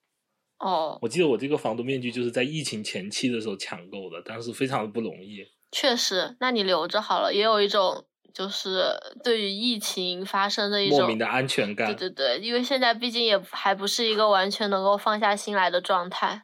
[0.60, 5.46] 哦，我记得我这个防毒面具就是在疫情前期的时候抢购的，但是非常的不容易。
[5.72, 8.07] 确实，那你留着好了，也有一种
[8.38, 11.88] 就是对于疫情发生的一种莫名的安全感。
[11.88, 16.44] 对对对，因为现在毕竟也还不是一个完全能够放下心来的状态。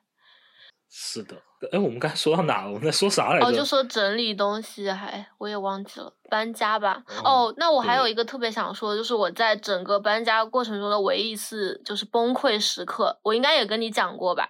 [0.90, 1.36] 是的，
[1.72, 2.70] 哎，我们刚才说到哪了？
[2.70, 3.46] 我们在说啥来着？
[3.46, 7.04] 哦，就 说整理东西，还我也忘记了，搬家吧。
[7.24, 14.50] 哦哦，那我还有一个特别想说的，就是我在整个搬家过程中的唯一一次就是崩溃时刻，我应该也跟你讲过吧？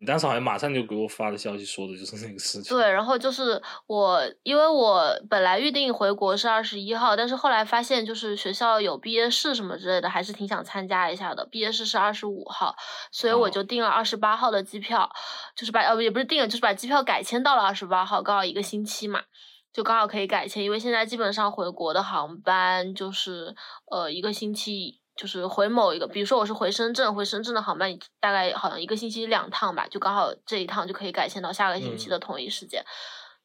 [0.00, 2.70] 你当时好像马上就给我发的消息，说的就是那个事情。
[2.76, 11.44] 对，然后就是我，因为我本来预定回国是二十一号，但是后来发现就是学校有毕业式什么之类的，还是挺想参加一下的。
[11.46, 12.76] 毕业式是二十五号，
[13.10, 15.10] 所以我哦就订了二十八号的机票，
[15.56, 19.22] 就是把呃也不是订了，就是把机票改签到了二十八号，刚好一个星期嘛。
[19.70, 23.54] 就刚好可以改签，因为现在基本上回国的航班就是
[23.90, 32.82] 呃一个星期，就是回某一个，比如说我是回深圳，回深圳的航班大概好像一个星期两趟吧，就刚好这一趟就可以改签到下个星期的同一时间。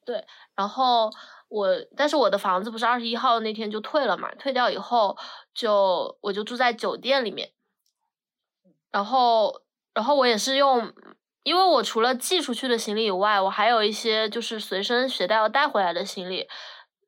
[0.05, 0.23] 对，
[0.55, 1.09] 然后
[1.49, 5.17] 我但是我的房子不是二十一号那天就退了嘛，退掉以后
[5.53, 7.51] 就我就住在酒店里面，
[8.91, 9.62] 然后
[9.93, 10.93] 然后我也是用。
[11.43, 16.47] 因为我除了寄出去的行李以外，我还有一些就是随身携带要带回来的行李，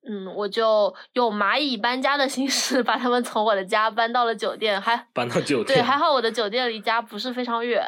[0.07, 7.83] 嗯，我就用蚂蚁搬家的形式 把他们从我的家搬到了酒店，还搬到酒店对，还好我的酒店离家不是非常远，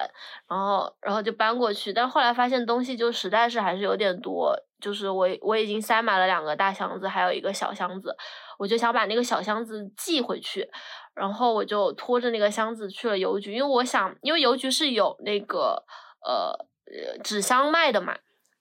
[0.49, 8.15] 然后然后就搬过去，但后来发现东西就实在是还是有点多，就是我我已经塞满了两个大箱子，还有一个小箱子，
[8.58, 10.67] 我就想把那个小箱子寄回去，
[11.13, 15.84] 然后我就拖着那个箱子去了邮局，因为我想，因为邮局是有那个
[16.25, 16.51] 呃
[16.86, 18.17] 呃纸箱卖的嘛。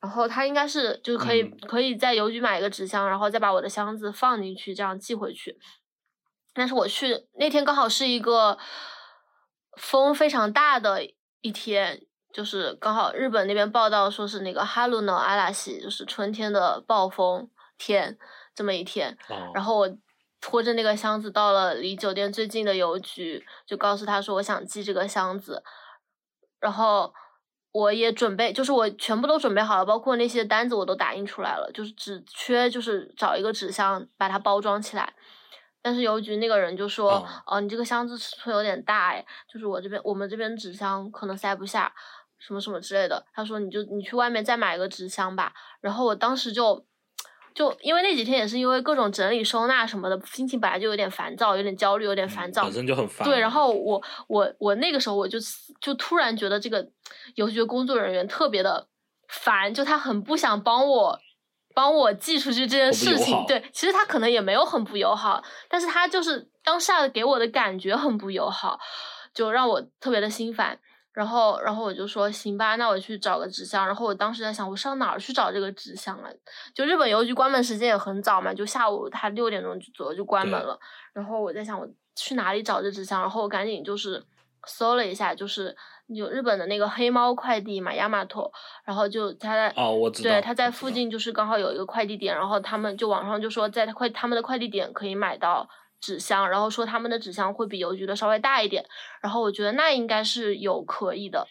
[0.07, 5.59] 然后他应该是就是可以、嗯可以在邮局买一个纸箱，然后再把我的箱子放进去，这样寄回去。
[6.55, 8.57] 但是我去那天刚好是一个
[9.77, 11.05] 风非常大的
[11.41, 18.17] 一天，就是刚好日本那边报道说是那个哈鲁诺阿拉西，就是春天的暴风天
[18.55, 19.19] 这么一天。
[19.29, 19.91] 哦然后我
[20.41, 25.65] 拖着那个箱子到了离酒店最近的邮局，就告诉他说我想寄这个箱子，
[26.61, 27.13] 然后
[27.77, 35.13] 我也准备，就是我全部都准备好了，包括那些单子我都打印出来了，就是只缺就是找一个纸箱把它包装起来。
[35.83, 41.93] 但是邮局那个人就说：“哦哦，你这个箱子尺寸有点大哎，就是我这边我们这边纸箱可能塞不下，
[42.39, 46.85] 什么什么之类的。”他说：“你就你去外面再买一个纸箱吧。”然后我当时就
[47.57, 52.63] 就因为那几天也是因为各种整理收纳什么的，心情本来就有点烦躁，有点焦虑，有点烦躁。
[52.63, 53.27] 嗯本身就很烦。
[53.27, 55.39] 对，然后我我我那个时候我就
[55.81, 56.87] 就突然觉得这个
[57.37, 58.87] 邮局的工作人员特别的
[59.29, 61.19] 烦，就他很不想帮我
[61.75, 62.93] 帮我寄出去这件。
[62.93, 68.79] 事情对，其实他可能也没有很不友好，但是他就是当下给我的感觉很不友好，
[69.33, 70.79] 就让我特别的心烦。
[71.17, 73.87] 然后，然后我就说行吧，那我去找个纸箱。
[73.87, 76.29] 然后我当时在想，我上哪儿去找这个纸箱啊？
[76.75, 80.79] 就日本邮局关门时间也很早嘛，就下午他六点钟左右就关门了。
[81.15, 83.23] 然后我在想，我去哪里找这纸箱？
[83.23, 84.23] 然后我赶紧就是
[84.67, 85.75] 搜了一下，就是
[86.09, 88.53] 有日本的那个黑猫快递嘛，亚马托，
[88.85, 90.31] 然后就他在哦，我知道。
[90.31, 95.67] 对，他在附近就是刚好有一个快递点，然后他们就网上就说在他快他们的快递点可以买到
[96.01, 98.85] 纸箱，然后说他们的纸箱会比邮局的稍微大一点，
[99.21, 101.47] 然后我觉得那应该是有可以的，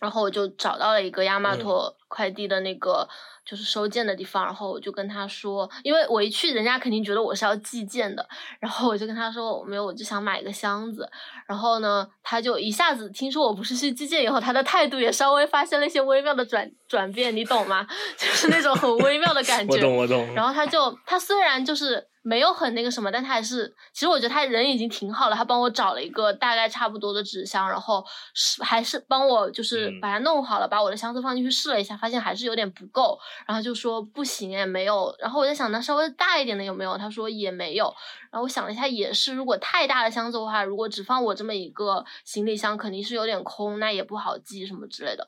[0.00, 3.08] 然后我就找到了一个亚马嗯托快递的那个
[3.44, 8.26] 就是收件的地方，然后我就跟他说，因为我一去，人家肯定觉得我是要寄件的，
[8.60, 11.08] 然后我就跟他说我没有，我就想买个箱子，
[11.46, 17.86] 然后呢，他就一下子听说我不是去寄件以后，他的态度也稍微发生了一些微妙的转转变，你懂吗？
[18.16, 19.74] 就是那种很微妙的感觉。
[19.76, 20.34] 我懂，我懂。
[20.34, 25.36] 然后他就他虽然就是没有很那个什么，但他还是，其实我觉得他人已经挺好了。
[25.36, 35.14] 他帮我找了一个大概差不多的纸箱，然后是还是帮我就是嗯把它弄好了，把我的箱子放进去试了一下，发现还是有点不够，然后就说不行也没有。
[35.20, 36.98] 然后我在想，那稍微大一点的有没有？
[36.98, 37.94] 他说也没有。
[38.32, 45.24] 然后我想了一下，也是，如果太大的箱子的话，如果只放我这么一个行李箱，肯定是有点空，那也不好寄什么之类的。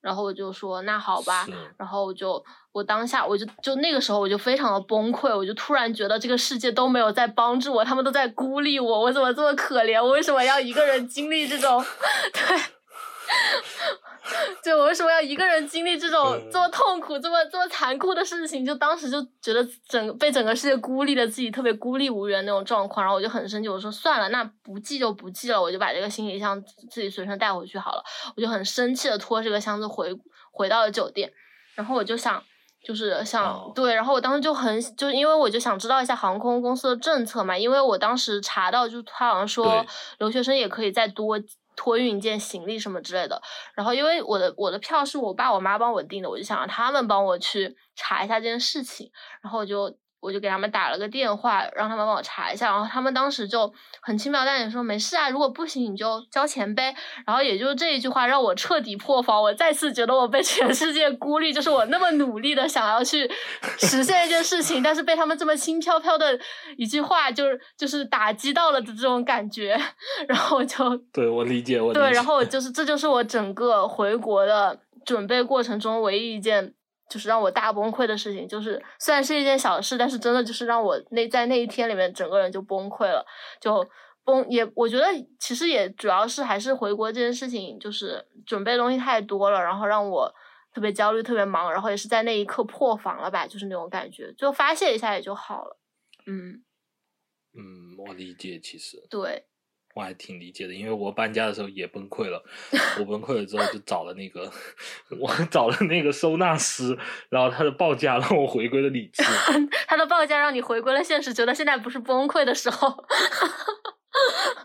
[0.00, 10.00] 然后我就说那好吧，然后我就我当下我就就那个时候我就非常的崩溃，我就突然觉得这个世界都没有在帮助我，他们都在孤立我，我怎么这么可怜？
[10.00, 11.84] 我为什么要一个人经历这种？
[12.32, 12.58] 对，
[14.62, 18.64] 就我为什么要一个人经历这种嗯这么痛苦、这么这么残酷的事情？
[18.64, 28.04] 就当时就觉得整被整个世界孤立了，自己特别孤立无援那种状况，然后我就很生气，我说算了，那不寄就不寄了，我就把这个行李箱自自己随身带回去好了。
[28.36, 30.16] 我就很生气的拖这个箱子回
[30.52, 31.32] 回到了酒店，
[31.74, 32.40] 然后我就想。
[32.82, 39.84] 就是想、哦对，然后我当时就很，就因为我就想知道一下航空公司的政策嘛，因为我当时查到，就是他好像说
[40.18, 41.38] 留学生也可以再多
[41.76, 43.40] 托运一件行李什么之类的。
[43.74, 49.10] 然后因为我的我的票是我爸我妈帮我订的，我就想让他们帮我去查一下这件事情，
[49.42, 56.94] 然后我就我就给他们打了个电话，让他们帮我查一下，然后他们当时就很轻描淡写说没事啊，如果不行你就交钱呗。
[57.26, 63.26] 然后也就是这一句话让我彻底破防，我再次觉得我被全世界孤立，就是我那么努力的想要去
[63.78, 66.38] 实现一件事情，但是被他们这么轻飘飘的
[66.76, 69.80] 一句话，就是就是打击到了的这种感觉，
[70.28, 72.44] 然后我就 对我理解，我理对，然后我。
[72.50, 76.74] 就是这就是我整个回国的准备过程中唯一一件
[77.10, 83.26] 就是让我大崩溃的事情，就是虽然是一件小事，但是真的就是让我那在那一天里面整个人就崩溃了，
[83.60, 83.86] 就
[84.24, 85.04] 崩也我觉得
[85.38, 90.32] 其实也主要是还是回国这件事情，就是准备东西太多了，然后让我
[90.72, 95.76] 特别焦虑、特别忙，然后也是在那一刻破防了吧，就是那种感觉，就发泄一下也就好了。
[96.26, 96.62] 嗯，
[97.54, 99.04] 嗯，我理解，其实。
[99.10, 99.46] 对，
[100.00, 102.42] 我还挺理解的，因为我搬家的时候也崩溃了。
[102.98, 104.50] 我崩溃了之后就找了那个，
[105.20, 106.96] 我找了那个收纳师，
[107.28, 109.22] 然后他的报价让我回归了理 智。
[109.86, 113.04] 他的报价让你回归了现实，觉得现在不是崩溃的时候。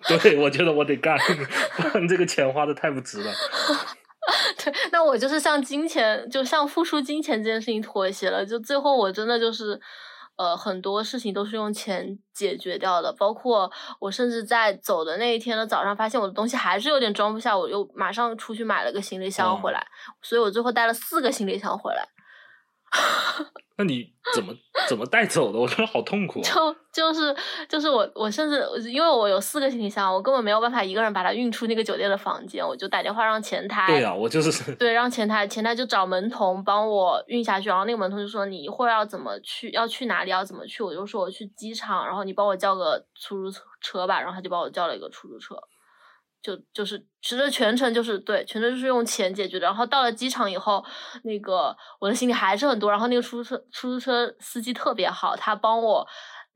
[0.08, 1.18] 对，我觉得我得干，
[1.76, 3.34] 不然这个钱花的太不值了。
[4.64, 8.46] 对，那我就是向金钱，就向付出金钱这件事情妥协了。
[8.46, 9.80] 就最后我真的就是，
[10.38, 13.14] 呃，很多事情都是用钱解决掉的。
[13.14, 19.88] 包括我甚至在走的那一天的早上，发现我的东西还是有点装不下，我又马上出去买了个行李箱回哦来。
[20.22, 22.08] 所以我最后带了四个行李箱回来。
[23.78, 24.54] 那你怎么
[24.88, 25.60] 怎么带走的？
[25.60, 26.44] 我觉得好痛苦、啊。
[26.48, 27.36] 就就是
[27.68, 33.86] 就是我我甚至因为我有四个行李箱，我根本没有办法一个人把它运出那个酒店的房间，我就打电话让前台。
[33.88, 45.56] 对呀、我就是对，让前台前台就找门童帮我运下去，然后那个门童就说你一会儿要怎么去，要去哪里，要怎么去，我就说我去机场，然后你帮我叫个出租车吧，然后他就帮我叫了一个出租车，
[46.42, 49.66] 就就是其实全程就是对，全程就是用钱解决的。
[49.66, 50.86] 然后到了机场以后，
[51.24, 56.08] 那个我的行李还是很多，然后那个出租车出租车司机特别好，他帮我。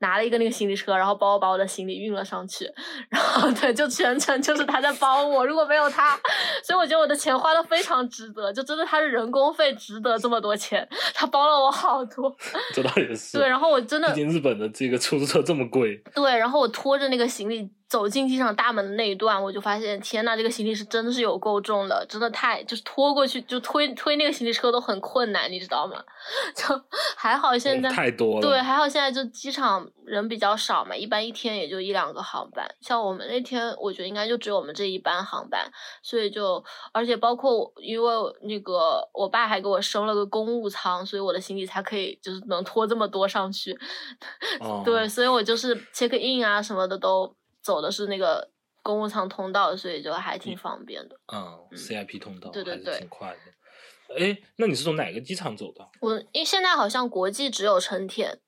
[0.02, 2.64] 拿了一个那个行李车，然后帮我把我的行李运了上去，
[3.10, 6.18] 然后对，就全程就是他在帮我，如果没有他，
[6.64, 12.34] 所以我觉得我的钱花的非常值得，就真的他的人工费值得这么多钱，他帮了我好多。
[12.72, 13.36] 这倒也是。
[13.36, 16.02] 对，然后我真的毕竟日本的这个出租车这么贵。
[16.14, 26.00] 对，然后我拖着那个行李走进机场大门的那一段，我就发现天呐，这个行李是真的是有够重的，真的太就是拖过去就推推那个行李车都很困难，你知道吗？
[26.54, 26.80] 就
[27.16, 28.40] 还好现在太多了。
[28.40, 32.64] 对，还好现在就机场人比较少嘛，一般一天也就一两个航班。
[32.80, 35.68] 像我们那天，我觉得应该就只有我们这一班航班，
[36.00, 38.08] 所以就而且包括我，因为
[38.42, 43.76] 那个我爸还给我升了个公务舱，所以我的行李才可以就是能拖这么多上去。
[44.60, 48.50] 哦对，所以我就是 check in 啊什么的都走的是那个
[48.82, 51.18] 公务舱通道，所以就还挺方便的。
[51.32, 54.16] 嗯，CIP 通道还是对对对挺快的。
[54.18, 55.88] 哎，那你是从哪个机场走的？
[56.00, 58.40] 我因为现在好像国际只有成田，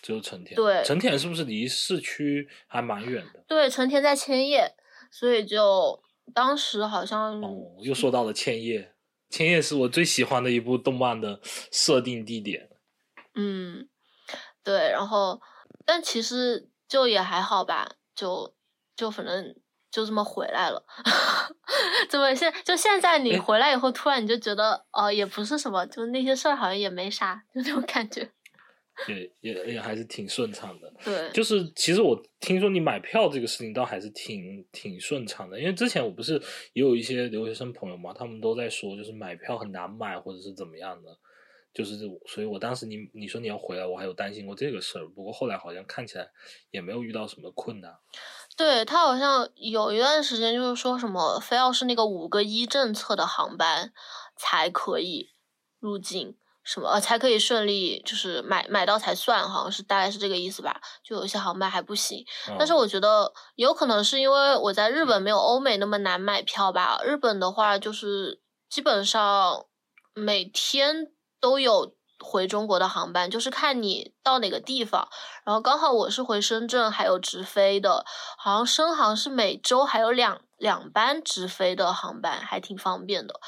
[0.00, 0.54] 只有成田。
[0.54, 3.42] 对成田是不是离市区还蛮远的？
[3.48, 4.74] 对，成田在千叶，
[5.10, 6.00] 所以就
[6.32, 8.94] 当时好像哦，又说到了千叶，
[9.28, 11.40] 千叶是我最喜欢的一部动漫的
[11.72, 12.70] 设定地点。
[13.34, 13.88] 嗯，
[14.62, 15.40] 对，然后
[15.84, 18.54] 但其实就也还好吧，就
[18.94, 19.56] 就反正
[19.90, 20.84] 就这么回来了。
[22.10, 28.30] 怎么现就现在你回来以后，突然你就觉得哦、也不是什么，就那些事儿好像也没啥，就那种感觉。
[29.08, 36.34] 也也也还是挺顺畅的，对，就是其实我听说你买票这个事情倒还是挺挺顺畅的，因为之前我不是
[36.74, 41.08] 也有一些留学生朋友嘛，他们都在说就是买票很难买或者是怎么样的，
[41.74, 46.28] 就是所以我当时你你说你要回来，我还有担心过这个事儿，不过后来好像看起来
[46.70, 47.94] 也没有遇到什么困难。
[48.56, 53.92] 对他好像有一段时间就是说什么，非要是那个五个一政策的航班
[54.36, 55.30] 才可以
[55.80, 60.78] 入境，什么呃才可以顺利就是买买到才算，好像是大概是这个意思吧。
[61.02, 62.22] 就有一些航班还不行，
[62.58, 67.00] 但是嗯我觉得有可能是因为我在日本没有欧美那么难买票吧。
[67.02, 69.64] 日本的话就是基本上
[70.14, 71.10] 每天
[71.42, 75.08] 都有回中国的航班，就是看你到哪个地方。
[75.44, 78.06] 然后刚好我是回深圳，还有直飞的，
[78.38, 83.40] 好像深航是每周还有两两班直飞的航班，还挺方便的。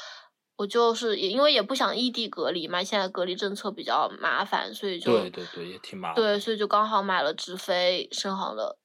[0.57, 6.15] 我就是也因为也不想异地隔离嘛，现在隔离政策比较麻烦，所以就对对对，也挺麻烦。
[6.15, 8.77] 对，所以就刚好买了直飞深航的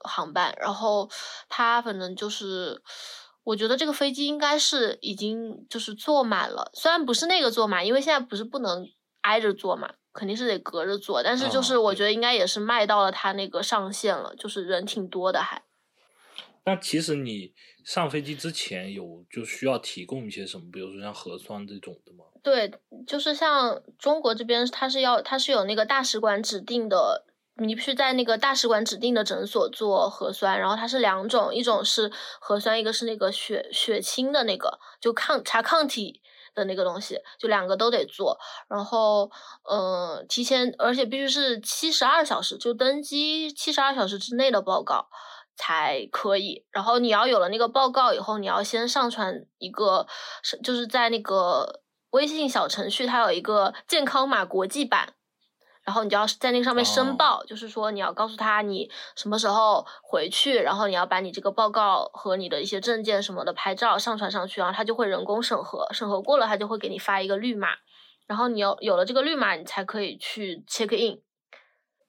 [0.00, 1.08] 航班，然后
[1.48, 2.82] 它反正就是，
[3.44, 8.88] 我觉得这个飞机应该是已经就是坐满了，虽然不是那个坐满，因为现在不是不能
[9.20, 15.62] 挨着坐嘛，肯定是得隔着坐，但是就是我觉得应该也是卖到了它那个上限了，就是人挺多的还。
[16.66, 17.52] 那其实你
[17.84, 22.24] 上飞机之前有就需要提供一些什么，比如说像核酸这种的吗？
[22.42, 22.72] 对，
[23.06, 27.26] 就是像中国这边，它是要它是有那个大使馆指定的，
[27.56, 36.20] 你必须在那个大使馆指定的诊所做核酸，然后它是两种，一种是核酸，一个是那个血血清的那个，就抗查抗体
[36.54, 38.38] 的那个东西，就两个都得做。
[38.68, 39.30] 然后，
[39.70, 45.08] 嗯、提前而且必须是七十二小时，就登机七十二小时之内的报告。
[45.56, 50.04] 才可以，然后你要有了那个报告以后，你要先上传一个，
[50.64, 51.80] 就是在那个
[52.10, 55.14] 微信小程序，它有一个健康码国际版，
[55.84, 57.16] 然后你就要在那个上面申哦。
[57.18, 67.68] 报，就是说你要告诉他你什么时候回去，然后你要把你这个报告和你的一些证件什么的拍照上传上去，然后他就会人工审核，审核过了他就会给你发一个绿码，
[68.26, 71.20] 然后你有有了这个绿码，你才可以去 check in，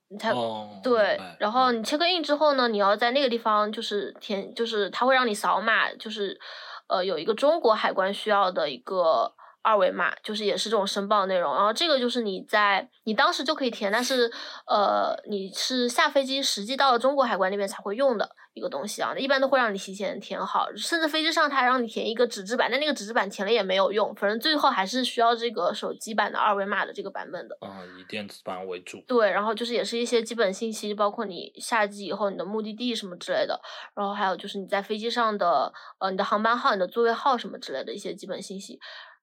[0.07, 6.39] 你才哦，对，然后嗯你 check in 之后呢，你要在那个地方就是填，就是他会让你扫码，就是
[6.87, 9.33] 呃有一个中国海关需要的一个
[9.65, 11.55] 二维码，就是也是这种申报内容。
[11.55, 14.31] 然后这个就是你在你当时就可以填，但是
[14.67, 27.57] 呃你是下飞机实际到了中国海关那边才会用的一个东西啊，一般都会让你提前填好，甚至飞机上他还让你填一个纸质版，但那个纸质版填了也没有用，反正最后还是需要这个手机版的二维码的这个版本的。
[27.61, 29.03] 啊、以电子版为主。
[29.07, 33.59] 对，然后就是也是一些基本信息，包括你下机以后你的目的地什么之类的，
[33.95, 38.79] 然后还有就是你在飞机上的呃你的航班号、你的座位号什么之类的一些基本信息，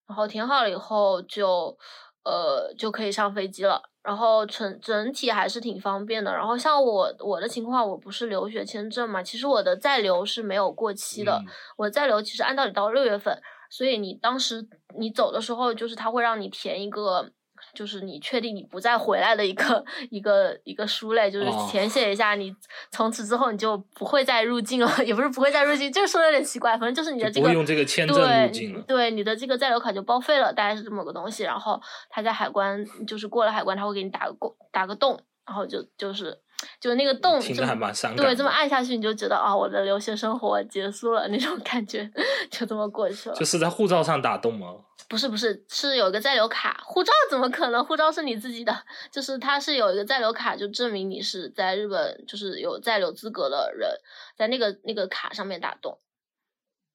[0.06, 1.76] 然后填好了以后就
[2.24, 3.82] 呃就可以上飞机了。
[4.02, 6.32] 然后整整体还是挺方便的。
[6.32, 11.36] 然后像我我的情况，我不是留学签证嘛，其实我的在留是没有过期的。
[11.38, 11.46] 嗯
[11.76, 13.40] 我在留其实按道理到六月份，
[13.70, 14.66] 所以你当时
[14.98, 17.30] 你走的时候，就是他会让你填一个，
[17.74, 22.54] 就是你确定你不再回来的一个 一个一个书类，就是哦填写一下你
[22.90, 31.42] 从此之后你就不会再入境了， 也不是不会再入境，这个说的有点奇怪，反正就是你的这个就不会用这个签证对入境了对，你的这个在留卡就报废了，大概是这么个东西。
[31.44, 36.38] 然后他在海关就是过了海关，他会给你打个过，打个洞，然后就就是
[36.80, 42.10] 就那个洞这么听着还蛮伤感对，这么按下去，你就觉得啊、我的留学生活结束了那种感觉，
[42.50, 43.34] 就这么过去了。
[43.34, 44.74] 就是在护照上打洞吗？
[45.08, 47.84] 不是不是，是有一个在留卡，护照怎么可能？
[47.84, 53.90] 护照是你自己的，就是它是有一个在留卡，就证明你是在日本就是有在留资格的人，
[54.36, 55.98] 在那个那个卡上面打洞，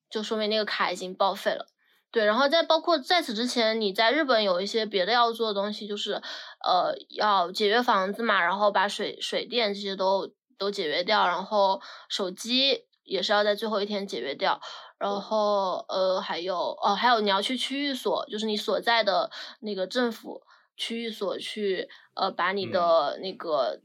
[0.09, 1.68] 就说明那个卡已经报废了。
[2.18, 6.13] 对，然后在包括在此之前，你在日本有一些别的要做的东西，就是
[6.65, 14.59] 呃要节约房子嘛，然后把水水电这些都都解约掉，然后手机也是要在最后一天解约掉，
[14.97, 20.41] 然后呃还有哦还有你要去区域所，就是你所在的那个政府
[20.76, 23.80] 区域所去呃把你的那个。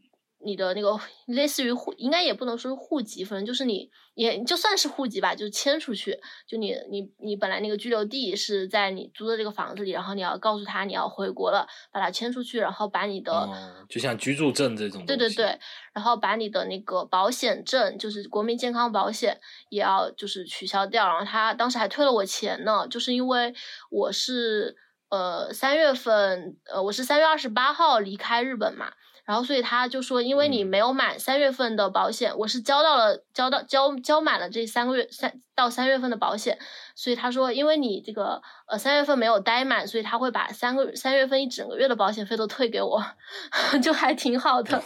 [0.45, 6.18] 你的那个类似于户，应该也不能说是户籍，反正就是你也就算是户籍吧，就迁出去。
[6.47, 15.07] 就你你你本来那个居留地是在你租的这个房子里，然后你要告诉他你要回国了，把它迁出去，然后把你的、哦，就像居住证这种。
[15.07, 15.59] 对对对，，
[15.93, 19.40] 然后把你的那个保险证，就是国民健康保险，
[19.70, 21.07] 也要就是取消掉。
[21.07, 23.55] 然后他当时还退了我钱呢，就是因为
[23.90, 24.76] 我是
[25.09, 28.93] 呃三月份，呃我是三月二十八号离开日本嘛。
[29.24, 30.66] 然后，所以他就说，因为你嗯。
[30.66, 36.58] 没有满三月份的保险，我是交到了交到交交满了这三个月三到三月份的保险，
[36.95, 43.03] 所以他说，因为你这个呃三月份没有待满，所以他会把三个三月份一整个月的保险费都退给我，
[43.82, 44.82] 就 还挺好的，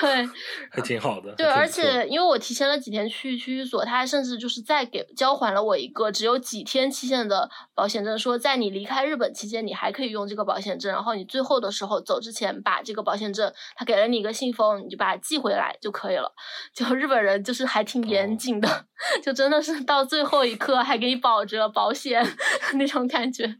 [0.00, 0.26] 对
[0.70, 1.34] 还挺好的。
[1.34, 16.32] 对，而且因为我提前了几天去区域所，他还甚至就是再给交还了我一个只有几天期限的保险证，说在你离开日本期间，你还可以用这个保险证，然后你最后的时候走之前把这个保险证，他给了你一个信封，你就把它寄回来就可以了。
[16.74, 18.86] 就日本人就是还挺严哦谨的，
[19.22, 22.22] 就真的是到最后一刻还给你保着保险
[22.74, 23.56] 那种感觉。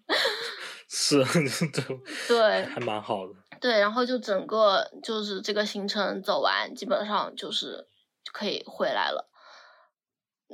[0.88, 1.24] 是，
[1.72, 3.32] 对，对还蛮好的。
[3.60, 7.86] 对，然后就整个就是这个行程走完，基本上就是
[8.24, 9.30] 就可以回来了。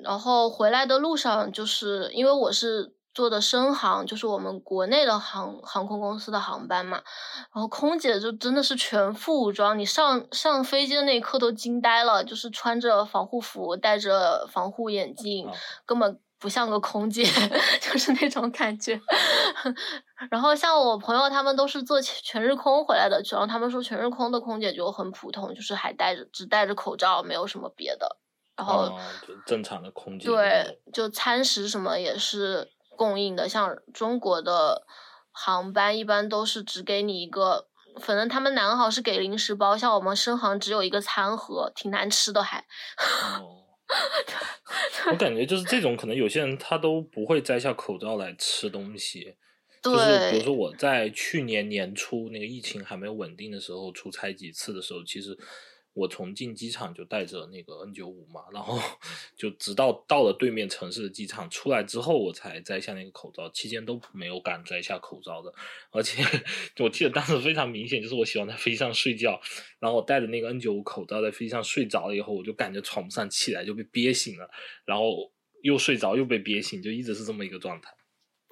[0.04, 7.02] 然后回来的路上，就是因为我是坐的深航，就是我们国内的航航空公司的航班嘛，
[7.52, 15.50] 然后空姐就真的是全副武装，你上上飞机的那一刻都惊呆了，就是穿着防护服，戴着防护眼镜，
[15.84, 17.24] 根本不像个空姐，
[17.80, 19.00] 就是那种感觉。
[20.30, 28.18] 然后像我朋友他们都是坐全日空回来的，然后他们说全日空的空姐就很普通，就是还戴着只戴着口罩，没有什么别的。
[28.56, 28.88] 然后
[29.26, 30.26] 就正常的空姐。
[30.26, 34.84] 对，就餐食什么也是供应的，像中国的
[35.30, 37.68] 航班一般都是只给你一个，
[38.00, 42.64] 反正他们南航是给零食包，像我们深航只有一个餐盒，挺难吃的还。
[43.40, 43.57] 哦。
[45.10, 49.34] 我感觉就是这种，可能有些人他都不会摘下口罩来吃东西。
[49.80, 55.38] 就是比如说我在去年年初那个疫情还没有稳定的时候出差几次的时候，其实
[55.98, 58.78] 我从进机场就带着那个 N 九五嘛，然后
[59.36, 65.52] 就直到到了对面城市的机场出来之后，我才摘下那个口罩，期间都没有敢摘下口罩的。
[65.90, 66.22] 而且
[66.78, 69.40] 我记得当时非常明显，就是我喜欢在飞机上睡觉，
[69.80, 74.48] 然后我戴着那个 N 九五口罩在飞机上睡着了以后，我就感觉喘不上气来，就被憋醒了，
[74.84, 75.32] 然后
[75.62, 77.92] 又睡着又被憋醒，就一直是这么一个状态。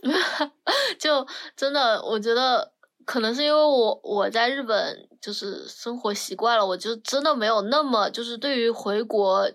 [0.99, 1.27] 就
[1.57, 2.75] 真的，我觉得
[3.07, 9.51] 可能是因为我我在日本就是生活习惯了，我就真的没有那么就是对于回国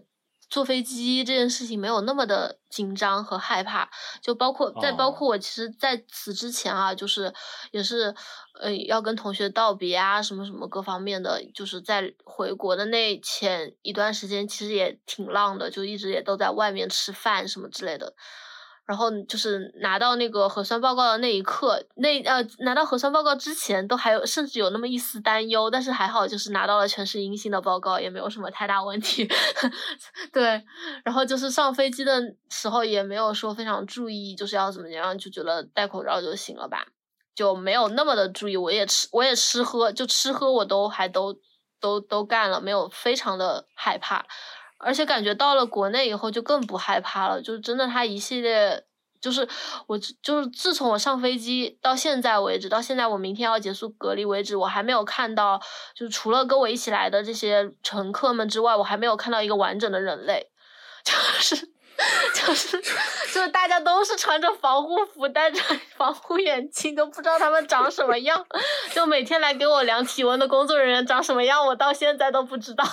[0.49, 3.89] 坐飞机这件事情没有那么的紧张和害怕。
[4.21, 7.33] 就包括在包括我其实在此之前啊，就是
[7.71, 8.15] 也是
[8.59, 18.13] 呃要跟同学道别啊，什么什么各方面的，就是在回国的那前一段时间，其实也挺浪的，就一直也都在外面吃饭什么之类的。
[18.85, 29.29] 然后就是拿到那个核酸报告的那一刻，那呃拿到核酸报告之前都还有甚至有那么一丝担忧，但是还好就是拿到了全是阴性的报告，也没有什么太大问题。
[30.33, 30.63] 对，
[31.05, 36.87] 然后就是上飞机的时候也没有说非常注意，就是要怎么样，就觉得戴口罩就行了吧，
[37.33, 38.57] 就没有那么的注意。
[38.57, 41.33] 我也吃我也吃喝，就吃喝我都还都
[41.79, 44.25] 都都干了，没有非常的害怕。
[44.83, 48.83] 而且感觉到了国内以后就更不害怕了，就真的，他一系列
[49.21, 49.47] 就是
[49.85, 55.61] 我就是自从我上飞机到现在为止，到现在我明天要结束隔离为止，我还没有看到，
[55.93, 60.47] 就除了跟我一起来的这些乘客们之外，我还没有看到一个完整的人类，
[61.05, 61.55] 就是
[62.33, 65.61] 就是就是大家都是穿着防护服，戴着
[65.95, 68.43] 防护眼镜，都不知道他们长什么样，
[68.91, 72.83] 就每天来给我量体温的工作人员长什么样，我到现在都不知道。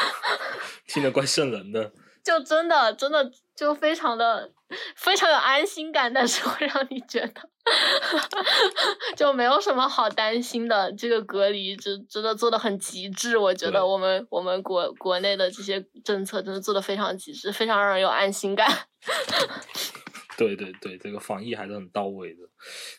[0.86, 4.50] 听着怪瘆人的， 就真的真的就非常的
[4.96, 7.32] 非常有安心感，但是会让你觉得
[9.16, 10.92] 就没有什么好担心的。
[10.92, 18.68] 这个隔离真真的做的很极致，我觉得我们我们国国内的这些政策真的做的非常极致，非常让人有安心感。
[20.36, 22.40] 对对对，这个防疫还是很到位的。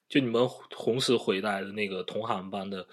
[0.08, 2.88] 就你们同时回来的那个同航班的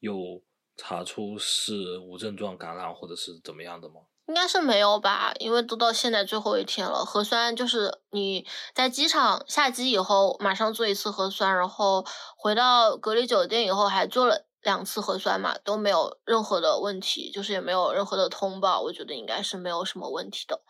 [0.00, 0.42] 有。
[0.76, 3.94] 查出是无症状感染或者是怎么样的吗？
[4.26, 7.04] 应该是没有吧，因为都到现在最后一天了。
[7.04, 12.06] 核酸就是你在机场下机以后马上做一次核酸，然后
[12.36, 20.62] 回到隔离酒店以后还做了两次核酸嘛，都没有任何的问题，就是也没有任何的通报，我觉得应该是没有什么问题的。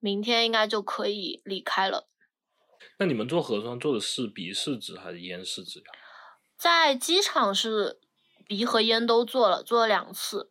[0.00, 2.08] 明天应该就可以离开了。
[2.98, 5.86] 那你们做核酸做的是鼻试纸还是咽试纸呀？
[6.58, 8.00] 在机场是。
[8.46, 10.50] 鼻和咽都做了，做了两次，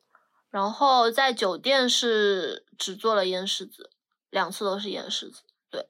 [0.49, 3.89] 然后在酒店是只做了咽拭子，
[4.29, 5.43] 两次都是咽拭子。
[5.69, 5.87] 对，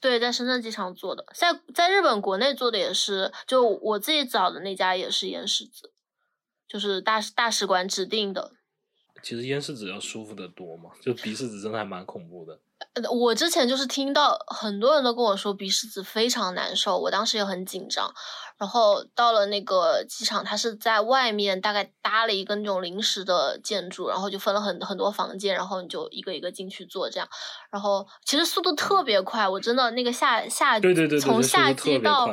[0.00, 5.92] 对，在深圳机场做的，在在日本国内做的也是，就我自己找的那家也是咽拭子，
[6.66, 8.52] 就是大大使馆指定的。
[9.22, 12.60] 其实咽拭子要舒服的多嘛，就鼻拭子真的还蛮恐怖的。
[13.10, 18.12] 我之前就是听到很多人都跟我说鼻拭子非常难受，我当时也很紧张。
[18.58, 27.28] 然后到了那个机场，它是在外面大概搭了一个那种临时的建筑，然后就分了很很多房间，然后你就一个一个进去坐这样。
[27.70, 32.28] 然后其实速度特别快，我真的那个下下对对对从下机到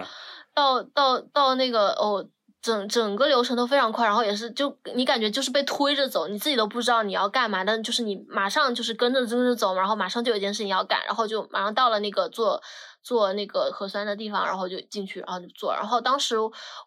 [0.54, 2.28] 到到到那个哦。
[2.62, 12.62] 整整个流程都非常快，然后也是就你感觉就是被推着走，你自己都不知道你要干嘛，但就是你马上就是跟着跟着走，然后马上就有一件事情要干，然后就马上到了那个做。
[13.02, 15.74] 做那个核酸的地方，然后就进去，然后就做。
[15.74, 16.36] 然后当时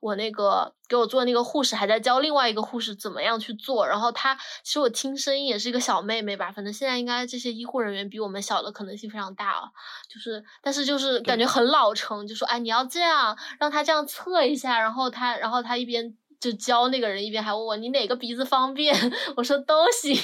[0.01, 3.87] 我那个给我做那个护士还在教另外一个护士怎么样去做。
[3.87, 9.71] 然后她其实我听声音也是一个小妹妹吧，反正现在应该这些医护人员比我们小的可能性非常大啊。
[10.09, 16.17] 就是，但是就是感觉很老成，就说哎你要这样，让他这样测一下，然后他然后他一边。
[16.43, 18.93] 就教那个人，一边还问我你哪个鼻子方便，
[19.36, 20.20] 我说都行。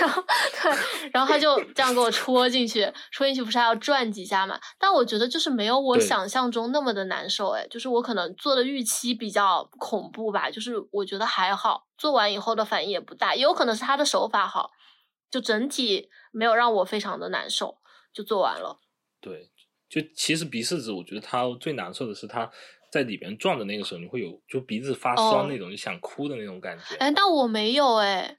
[0.00, 0.22] 然后
[0.62, 4.58] 对，然后他就这样给我戳进去，戳进去不是还要转几下嘛？
[4.78, 14.70] 但我觉得就是没有我想象中那么的难受，哎，就是我可能做的预期比较恐怖吧，就是我觉得还好，做完以后的反应也不大，也有可能是他的手法好，
[15.30, 17.76] 就整体没有让我非常的难受，
[18.12, 18.80] 就做完了。
[19.20, 19.52] 对，
[19.88, 22.50] 就其实鼻试纸，我觉得它最难受的是它
[22.92, 26.94] 在里边转的那个时候，你会有就鼻子发酸哦那种，就想哭的那种感觉。
[26.96, 28.36] 哎，但我没有哎，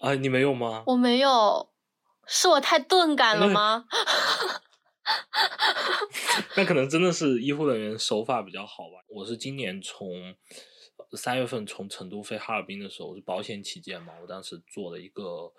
[0.00, 0.82] 啊，你没有吗？
[0.86, 1.68] 我没有，
[2.26, 3.84] 是我太钝感了那吗？
[6.56, 9.04] 那可能真的是医护人员手法比较好吧。
[9.08, 10.08] 我是今年从
[10.96, 15.52] 呃三月份从成都飞哈尔滨的时候，我是保险起见嘛，我当时做了一个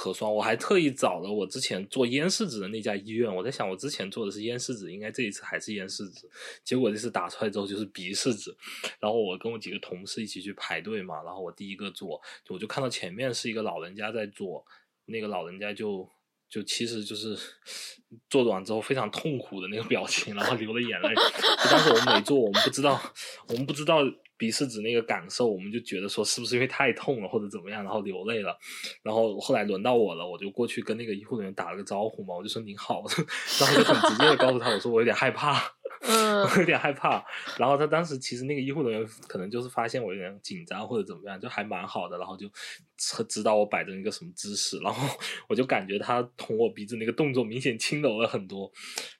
[0.00, 6.30] 核酸，我还特意找了我之前做咽拭子的那家医院，我在想我之前做的是咽拭子，应该这一次还是咽拭子，
[6.62, 8.56] 结果这次打出来之后就是鼻拭子，
[9.00, 14.64] 然后我跟我几个同事一起去排队嘛，然后我第一个做，我就看到前面是一个老人家在做，
[15.06, 16.08] 那个老人家就。
[16.50, 17.36] 就其实就是
[18.30, 21.14] 做完之后非常痛苦的那个表情，然后流了眼泪。
[21.62, 22.98] 就当时我们没做，我们不知道，
[23.48, 23.98] 我们不知道
[24.38, 28.56] 鼻拭子那个感受，我们就觉得说是不是因为太痛了或者怎么样，然后流泪了。
[29.02, 33.02] 然后后来轮到我了，我就过去跟那个医护人员打了个招呼嘛，我就说您好，
[33.60, 35.60] 然后就很直接的告诉他，我说我有点害怕。
[36.00, 37.22] 嗯 我有点害怕，
[37.58, 42.48] 然后他当时其实那个医护人员可能就是发现我有点紧张或者怎么样，就还蛮好的，然后就
[42.98, 45.08] 指指导我摆成一个什么姿势，然后
[45.48, 48.70] 我就感觉他捅我鼻子那个动作明显轻柔了很多，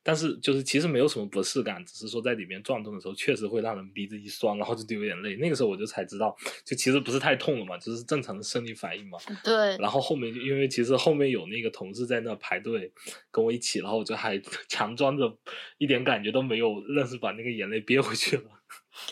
[0.03, 5.37] 但是就是其实没有什么不适感，只是说在里面转动的时候确实会让人鼻子一酸，然后就流眼泪。
[5.37, 9.19] 那个时候我就才知道，就其实不是太痛了嘛，就是正常的生理反应嘛。
[9.45, 12.93] 对，然后后面就因为其实后面有那个同事在那排队
[13.31, 14.37] 跟我一起，然后我就还
[14.69, 15.33] 强装着
[15.79, 18.43] 一点感觉都没有，愣是把那个眼泪憋回去了。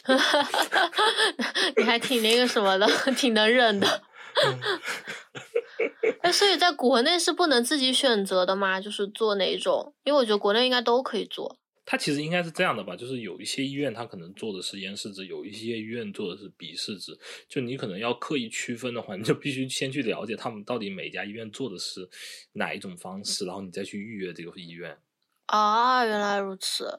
[1.77, 2.87] 你还挺那个什么的，
[3.17, 4.03] 挺能忍的。
[6.23, 8.81] 哎，所以在国内是不能自己选择的吗？
[8.81, 9.95] 就是做哪种？
[10.05, 11.59] 因为我觉得国内应该都可以做。
[11.89, 17.17] 它其实应该是这样的吧，就是有一些医院它可能做的是咽拭子，有一些医院做的是鼻拭子。
[17.49, 22.09] 就你可能要刻意区分的话，你就必须先去了解他们到底每家医院做的是
[22.55, 24.99] 哪一种方式，然后你再去预约这个医院。
[25.47, 26.99] 啊，原来如此。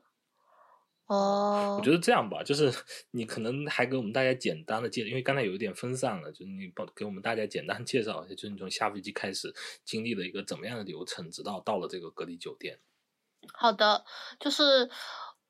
[1.08, 2.70] 哦，我觉得这样吧，就是
[3.12, 9.54] 你可能还给我们大家简单的介，因为刚才有一点分散了，就是你帮给我们大家简单介绍一下，就是你从下飞机开始
[9.86, 12.80] 经历了一个怎么样的流程，直到到了这个隔离酒店。
[13.54, 14.04] 好的，
[14.40, 14.90] 就是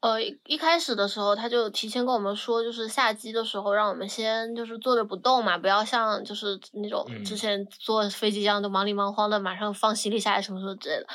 [0.01, 11.08] 呃一一开始的时候，他就提前跟我们说，就是下机的时候让我们先就是坐着不动嘛，不要像就是那种之嗯前坐飞机一样，都忙里忙慌的，马上放行李下来什么什么之类的。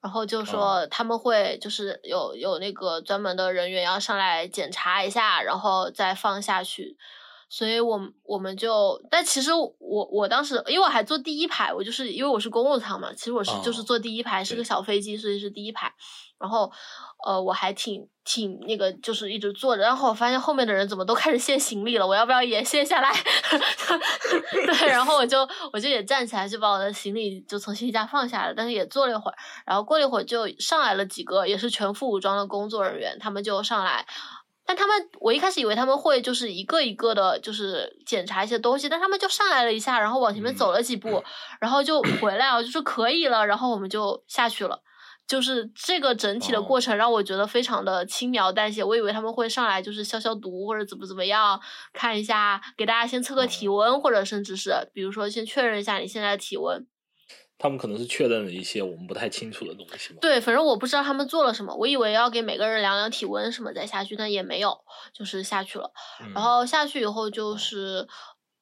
[0.00, 6.96] 然后就说他们会就是有有那个专门的人员要上来检查一下，然后再放下去。
[7.48, 15.92] 所以我我们就，但其实我我当时因为我还坐第一排，我就是因为我是公务舱嘛，其实我是就是哦坐第一排，是个小飞机，所以是第一排。
[16.38, 16.70] 然后
[17.26, 19.82] 呃，我还挺挺那个，就是一直坐着。
[19.82, 23.10] 然后我发现后面的人怎么都开始卸行李了，我要不要也卸下来？
[24.52, 29.36] 对，然后我就我就也站起来，就把我的行李就从行李架放下来了，但是也坐了一会儿。
[29.64, 34.04] 然后过了一会儿，就上来了几个也是全副武装的工作人员，他们就上来。
[34.66, 41.22] 但他们，我一开始以为他们会就是一个一个的，就是检查一些东西，但他们就上来了一下，然后往前面走了几步，
[41.60, 44.82] 然后就回来了，就说可以了，然后我们就下去了。
[45.26, 51.60] 就是这个整体的过程让我觉得非常的轻描淡写，我以为他们会上来就是消消毒或者怎么怎么样，
[51.92, 56.86] 看一下给大家先测个体温，或者甚至是比如说先确认一下你现在的体温。
[57.58, 60.18] 他们可能是确认了一些我们不太清楚的东西嘛。
[60.20, 64.78] 对，反正我不知道他们做了什么，我以为要给每个人量量体温什么再下去，但也没有，
[65.12, 65.90] 就是下去了。
[66.20, 68.06] 嗯然后下去以后就是，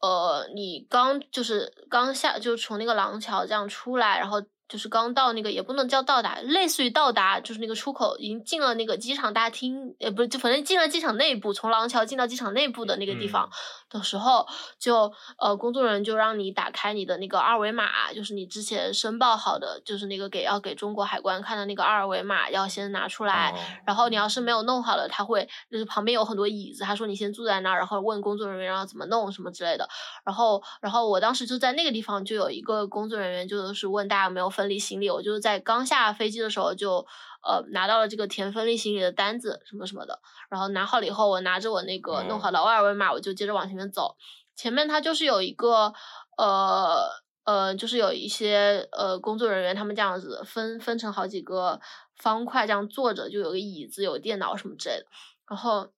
[0.00, 13.48] 呃，你刚就是刚下，就从那个廊桥这样出来，然后就是刚到那个也不能叫到达，类似于到达，就是那个出口已经进了那个机场大厅，呃，不是，就反正进了机场内部，从廊桥进到机场内部的那个地方
[13.90, 14.46] 的时候，
[14.78, 23.50] 就呃，工作人员就让你打开你的那个二维码，就是你之前申报好的，就是那个给要给中国海关看的那个二维码，要先拿出来。
[23.50, 23.54] 哦
[23.86, 29.86] 然后你要是没有弄好了，他会就是旁边有很多椅子，他说你先坐在那儿，然后问工作人员让怎么弄什么之类的。
[30.24, 35.10] 然后，然后我当时就在那个地方就有一个工作人员，就是问大家有没有分离行李。
[35.10, 37.06] 我就是在刚下飞机的时候就
[37.42, 40.20] 呃拿到了这个填分离行李的单子什么什么的。
[40.48, 44.16] 然后拿好了以后，我拿着我那个弄好的二维码，我就接着往前面走。
[44.54, 45.92] 前面它就是有一个
[46.38, 47.10] 呃
[47.44, 51.80] 呃，就是有一些呃工作人员，他们这样子分分成好几个
[52.16, 55.06] 方块这样坐着，就有个椅子、有电脑什么之类的。
[55.48, 55.88] 然后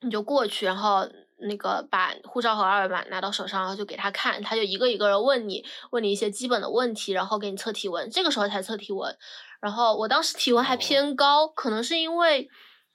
[0.00, 1.06] 你就过去，然后
[1.42, 9.16] 那个把护照和二维码拿到手上，然后就给他看，他就一个一个人问你，问你一些基本的问题，然后给你测体温，这个时候才测体温。
[9.60, 12.48] 然后我当时体温还偏高，可能是因为。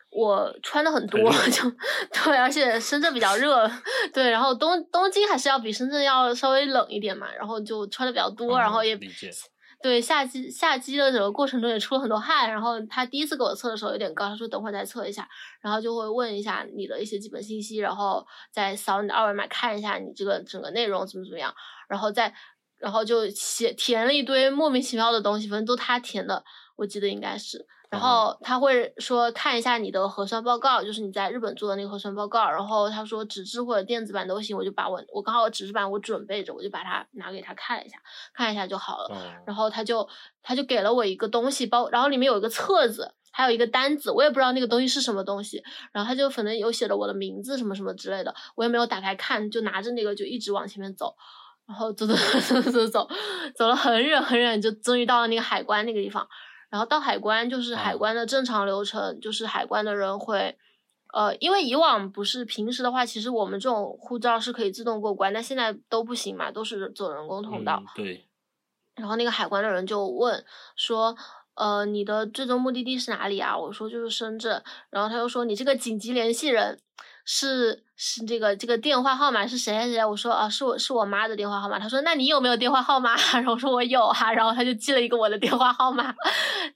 [0.09, 1.19] 我穿的很多，
[1.51, 1.69] 就
[2.23, 3.69] 对，而且深圳比较热，
[4.13, 8.95] 对，然后东东京还是要比深圳要稍微冷一点嘛，然后就穿的比较多，然后也
[9.81, 15.27] 对下机下机的整个过程中也出了很多汗，然后他第一次给我测的时候有点高，他说等会儿再测一下，
[15.61, 21.53] 然后就会问一下你的一些基本信息，然后再扫你的二维码看一下你这个整个内容怎么怎么样，
[21.87, 22.33] 然后再
[22.77, 26.43] 然后就写填了一堆莫名其妙的东西，反正都他填的，
[26.75, 27.67] 我记得应该是。
[27.89, 32.49] 然后他会说看一下你的核酸报告，就是你在日本做的那个核酸报告。
[32.49, 37.97] 然后他说纸质或者电子版都行，我就把我我刚好纸质版我准备着，我就把它拿给他看一下，
[38.33, 39.41] 看一下就好了。
[39.45, 40.07] 然后他就
[40.43, 45.63] 他就给了我一个东西包，然后里面有一个册子，还有一个单子，我也不知道那个东西是什么东西。
[45.93, 51.15] 然后他就反正有写了我的名字什么什么之类的，我也没有打开看，就拿着那个就一直往前面走，
[51.65, 53.07] 然后走走走走走，
[53.55, 56.27] 走了很远很远，就终于到了那个海关那个地方。
[56.69, 60.57] 然后到海关就是海关的正常流程，就是海关的人会，
[61.13, 67.83] 呃，因为以往不是平时的话，其实我们这种护照是可以自动过关，但现在都不行嘛，都是走人工通道。
[67.95, 68.27] 对。
[68.95, 70.43] 然后那个海关的人就问
[70.75, 71.15] 说，
[71.55, 73.57] 呃，你的最终目的地是哪里啊？
[73.57, 74.63] 我说就是深圳。
[74.89, 76.79] 然后他又说你这个紧急联系人
[77.25, 77.86] 是。
[77.99, 80.05] 是这个这个电话号码是谁谁谁？
[80.05, 81.79] 我说啊，是我是我妈的电话号码。
[81.79, 83.15] 他说那你有没有电话号码？
[83.33, 84.31] 然后我说我有哈。
[84.31, 86.13] 然后他就记了一个我的电话号码。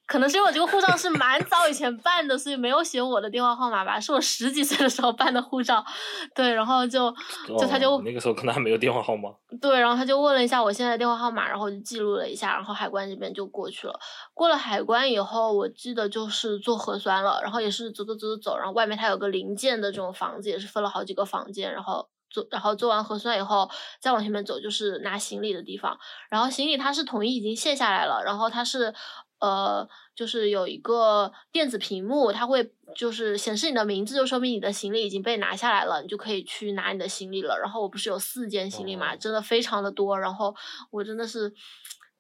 [0.08, 4.00] 可能是因为我这个护照是蛮早以前办的，所以没有写我的电话号码吧。
[4.00, 5.86] 是我十几岁的时候办的护照。
[6.34, 7.14] 对，然后就
[7.48, 9.30] 就他就那个时候可能还没有电话号码。
[9.62, 13.94] 对，然后他就问了一下我现在的电话号码，然后就记录了一下，然后海关这边就过去了。
[14.34, 22.10] 过了海关以后，我记得就是做核酸了，然后也是走走走走走，然后外面它有个临建的这种房子，也是分了好几个房间，然后。
[22.34, 26.00] 做，然后做完核酸以后，再往前面走就是拿行李的地方。
[26.30, 28.94] 然后行李它是统一已经卸下来了，然后它是，
[29.42, 29.86] 呃，
[30.16, 37.60] 就是有一个电子屏幕，它会就是显示你的名字，就说明你的行李已经被拿下来了，你就可以去拿你的行李了。
[37.62, 40.56] 然后我不是有四件行李嘛，真的非常的多，然后
[40.90, 41.54] 我真的是。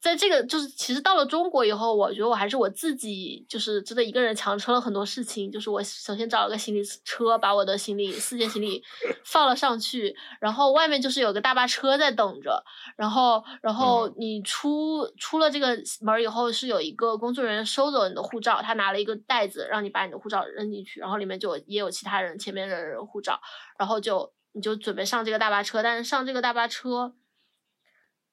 [0.01, 5.51] 在这个就是，其实到了中国以后，我觉得我还是我自己，就是真的一个人强撑了很多事情。
[5.51, 8.83] 就是我首先找了个行李车，把我的行李四件行李
[9.23, 12.63] 放了上去，然后外面就是有个大巴车在等着。
[12.97, 23.39] 然后，然后你出出了这个门以后，是有一个工作人员收走你的护照，他拿了一个袋子让你把你的护照扔进去，然后里面就也有其他人前面的人护照，
[23.77, 27.13] 然后就你就准备上这个大巴车，但是上这个大巴车，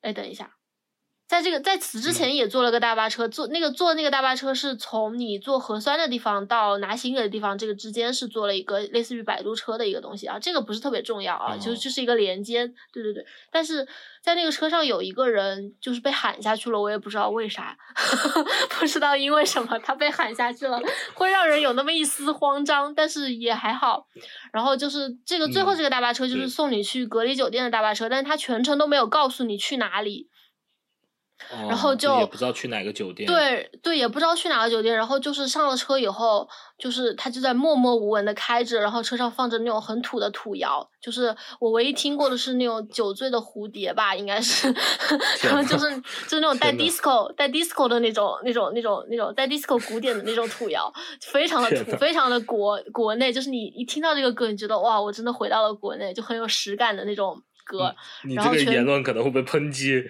[0.00, 0.57] 哎，等一下。
[1.28, 13.22] 在这个在此之前也坐了个大巴车，坐那个坐那个大巴车是从你做核酸的地方到拿行李的地方，这个之间是做了一个类似于摆渡车的一个东西啊，这个不是特别重要啊，就就是一个连接，对对对。
[13.52, 13.86] 但是
[14.22, 17.76] 在那个车上有一个人就是被喊下去了，我也不知道为啥，
[18.80, 20.80] 不知道因为什么他被喊下去了，
[21.12, 24.06] 会让人有那么一丝慌张，但是也还好。
[24.50, 30.30] 然后就是这个最后这个大巴车就是送你去隔离酒店的大巴车，但是他全程都没有告诉你去哪里。
[31.50, 34.94] 然后就也不知道去哪个酒店，对对，也不知道去哪个酒店。
[34.94, 44.68] 然后就是上了车以后，就是他就在默默无闻的开着，然后车上放着那种很土的土谣，就是我唯一听过的是那种酒醉的蝴蝶吧，应该是，
[45.42, 45.88] 然后就是
[46.24, 57.94] 就是那种带 disco 带 disco 的那种那种那种那种带 disco 古典的那种土谣，非常的土，非常的国国内，就是你一听到这个歌，你觉得哇，我真的回到了国内，就很有实感的那种歌。
[58.24, 60.04] 你这个言论可能会被抨击。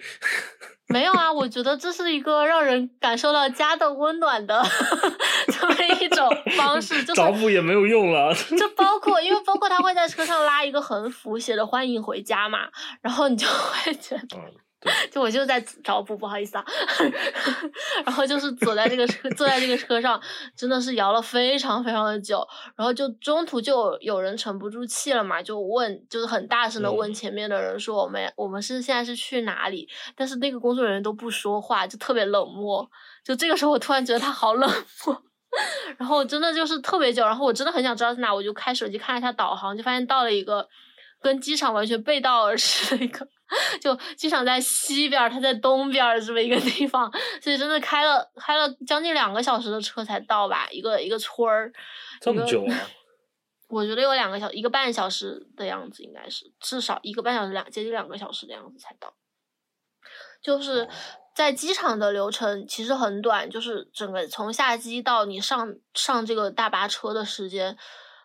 [0.91, 4.61] 没有啊，我觉得这是一个让人感受到家的温暖的
[5.51, 6.27] 这么一种
[6.57, 8.33] 方式，就是找补也没有用了。
[8.57, 12.69] 就包括，因为包括他会在车上拉一个横幅，写着“欢迎回家”嘛，
[13.01, 14.37] 然后你就会觉得。
[15.11, 16.65] 就我就在找补，不好意思啊。
[18.05, 20.19] 然后就是坐在这个车，坐在这个车上，
[20.55, 22.47] 真的是摇了非常非常的久。
[22.77, 32.89] 然后就中途就有人沉不住气了嘛，就问，就是很大声的问前面的人说：“我们我们是现在是去哪里？”但是那个工作人员都不说话，就特别冷漠。
[33.25, 34.69] 就这个时候，我突然觉得他好冷
[35.05, 35.23] 漠。
[35.97, 37.25] 然后真的就是特别久。
[37.25, 40.65] 然后我真的很想知道是哪，我就开手机看了一下导航，就发现到了一个
[41.21, 43.27] 跟机场完全背道而驰的一个。
[43.81, 51.71] 就机场在西边，它在东边这么一个地方，所以真的开了开了将近两个小时的车才到吧，一个一个村儿。
[52.21, 52.75] 这么久啊？
[53.69, 59.13] 我觉得有两个小一个半小时的样子，应该是至少一个半小时两接近两个小时的样子才到。
[60.41, 60.87] 就是
[61.35, 67.77] 在机场的流程其实很短，就是整个从下机到你上上这个大巴车的时间，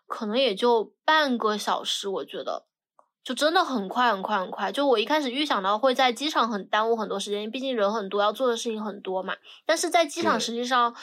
[0.06, 2.66] 可能也就半个小时，我觉得。
[3.24, 4.70] 就真的很快很快很快。
[4.70, 9.34] 就我一开始预想到会在机场很耽误很多时间，毕竟人很多，要做的事情很多嘛。
[9.64, 10.94] 但是在机场实际上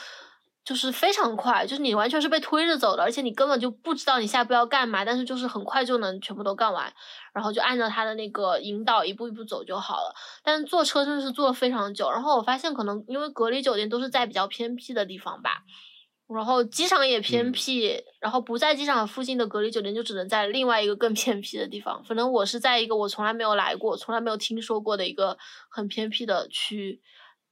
[0.64, 6.92] 就是非常快，就是你完全是被推着走的，而且你根本就不知道你下一步要干嘛，但是就是很快就能全部都干完，
[7.32, 10.14] 然后就按照他的那个引导一步一步走就好了。
[10.44, 15.64] 但是坐车真的是坐了非常久，然后我发现可能因为隔离酒店都是在比较偏僻的地方吧。
[16.34, 22.02] 然后机场也偏嗯僻，然后不在机场附近的隔离酒店就只能在另外一个更偏僻的地方。
[22.04, 25.36] 反正我是在一个我从来没有来过、从来没有听说过的一个
[25.68, 27.00] 很偏僻的区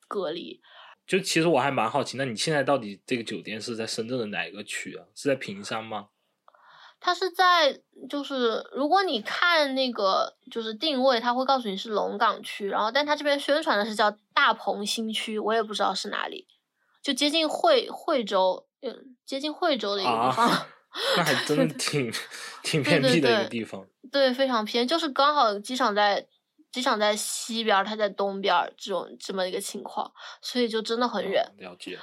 [0.09, 0.61] 隔离。
[1.07, 5.07] 就其实我还蛮好奇，那你现在到底这个酒店是在深圳的哪一个区啊？
[5.15, 6.09] 是在坪山吗？
[7.03, 16.47] 它是在就是如果你看那个就是定位，它会告诉你是龙岗区，然后但它这边宣传的是叫大鹏新区，我也不知道是哪里，
[17.03, 18.70] 就接近惠惠州，嗯，
[19.27, 20.49] 接近惠州的一个地方。
[20.49, 20.67] 啊，
[21.17, 22.13] 那还真的挺
[22.63, 23.87] 挺偏僻的一个对地方。
[24.11, 26.27] 对，非常偏，就是刚好机场在
[26.73, 30.11] 机场在西边，它在东边，这种这么一个情况，
[30.43, 31.45] 所以就真的很远。
[31.59, 31.99] 嗯了解。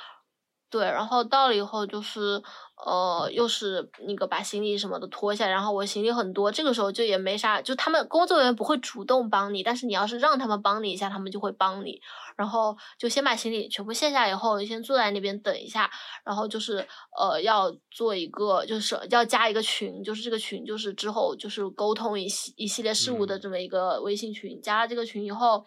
[0.77, 2.39] 对，然后到了以后就是，
[2.85, 11.99] 呃，又是那个把行李什么的拖下，然后我行李很多，这个时候就也没啥，就他们工作人员不会主动帮你，但是你要是让他们帮你一下，他们就会帮你。
[12.35, 15.89] 然后就先把行李全部卸下以后，先坐在那边等一下，
[16.23, 25.65] 然后就是呃要做一个，就是要加一个群，就是这个群就是之后就是沟通一系一系列事务的嗯这么一个微信群，加了这个群以后。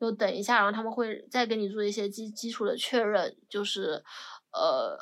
[0.00, 4.02] 就等一下，然后他们会再给你做一些基基础的确认，就是，
[4.52, 4.98] 呃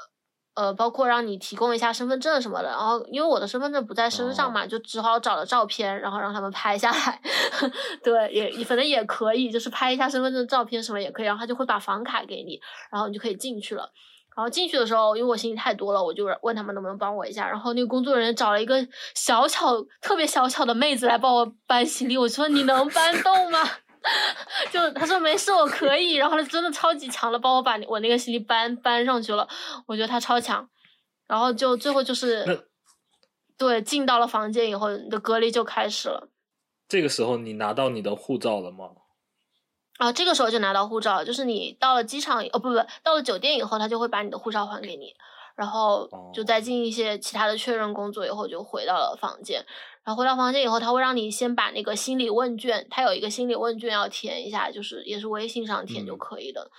[0.54, 2.68] 呃，包括让你提供一下身份证什么的。
[2.68, 7.20] 然后因为我的身份证不在身上嘛，就只好找了照片，然后让他们拍下来。
[8.02, 11.26] 对，也反正也可以，就是拍一下身份证照片什么也可以。
[11.26, 13.88] 然后他就会把房卡给你，然后你就可以进去了。
[14.36, 17.48] 然后进去的时候，因为我行李太多了，我就问他们能不能帮我一下。
[17.48, 22.16] 然后那个工作人员找了一个小巧、特别小巧的妹子来帮我搬行李。
[22.16, 23.58] 我说你能搬动吗？
[24.72, 26.14] 就他说没事，我可以。
[26.14, 29.48] 然后他真的超级强的帮我把我那个行李搬搬上去了。
[29.86, 30.68] 我觉得他超强。
[31.26, 32.66] 然后就最后就是，
[33.58, 36.30] 对，进到了房间以后，你的隔离就开始了。
[36.88, 38.90] 这个时候你拿到你的护照了吗？
[39.98, 45.12] 啊这个时候就拿到护照，就是你到了机场，哦不不，到了酒店以后，他就会把你的护照还给你，
[45.54, 49.66] 然后就再进一些其他的确认工作以后，就回到了房间。
[50.08, 56.18] 然后回到房间以后，他会让你先把那个心理问卷，他有一个心理问卷要填一下，就是也是微信上填就嗯。
[56.18, 56.70] 可以的。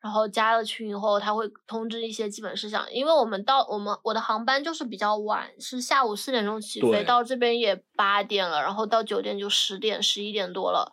[0.00, 10.90] 然后加了群以后，他会通知一些基本事项，因为我们到我们我的航班就是比较晚，是下午四点钟起飞，到这边也八点了，然后到酒店就十点十一点多了，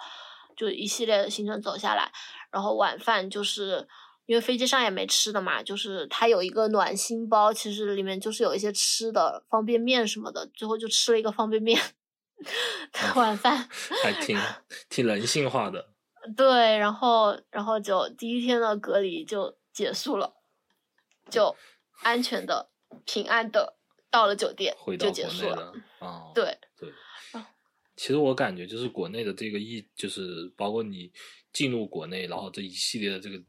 [0.58, 2.12] 就一系列的行程走下来，
[2.52, 3.88] 然后晚饭就是
[4.26, 11.80] 因为飞机上也没吃的嘛，就是它有一个暖心包，其实里面就是有一些吃的方便面什么的，最后就吃了一个方便面
[13.16, 13.70] 晚饭。
[14.04, 14.38] 还挺
[14.90, 15.94] 挺人性化的。
[16.36, 20.34] 对，然后然后就第一天的隔离就结束了，
[21.30, 21.56] 就
[22.02, 22.72] 安全的、
[23.06, 23.78] 平安的
[24.10, 25.56] 到了酒店回到就结束了。
[25.56, 26.32] 国内了啊。
[26.34, 26.90] 对，对
[27.34, 27.48] 啊。
[27.96, 31.12] 其实我感觉就是国内的这个疫，就是包括你
[31.54, 33.40] 进入国内，然后这一系列的这个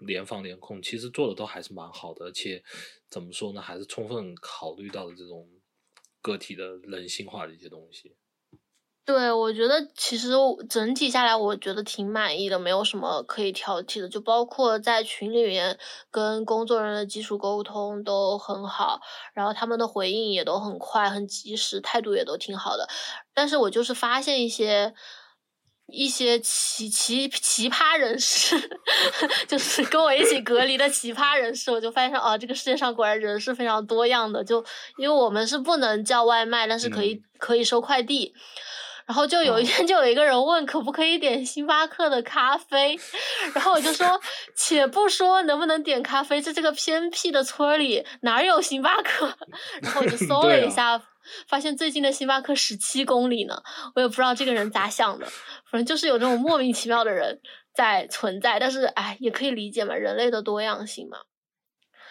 [0.00, 2.62] 联防联控，其实做的都还是蛮好的，而且
[3.08, 5.48] 怎么说呢，还是充分考虑到了这种
[6.20, 8.16] 个体的人性化的一些东西。
[9.06, 10.30] 对，我觉得其实
[10.68, 14.08] 整体下来，我觉得挺满意的，没有什么可以挑剔的。
[14.08, 15.76] 就包括在群里面
[16.12, 19.00] 跟工作人员的基础沟通都很好，
[19.34, 22.88] 然后他们的回应也都很快、很及时，态度也都挺好的。
[23.34, 24.94] 但是我就是发现一些
[25.92, 28.56] 一些奇奇奇葩人士，
[29.48, 34.42] 就是跟我一起隔离的奇葩人士，我就发现哦，这个世界上果然人是非常多样的。
[34.42, 34.64] 就
[34.96, 38.34] 因为我们是不能叫外卖，但是可以、嗯可以收快递。
[39.06, 42.96] 然后就有一哦天，就有一个人问可不可以点星巴克的咖啡，
[43.54, 44.20] 然后我就说，
[44.54, 49.34] 且不说能不能点咖啡，在这个偏僻的村里哪儿有星巴克？
[49.82, 51.02] 然后我就 搜了一下，
[51.48, 53.62] 发现最近的星巴克十七公里呢，
[53.94, 55.26] 我也不知道这个人咋想的，
[55.70, 57.40] 反正就是有这种莫名其妙的人
[57.74, 61.18] 在存在，但是哎，也可以理解嘛，人类的多样性嘛。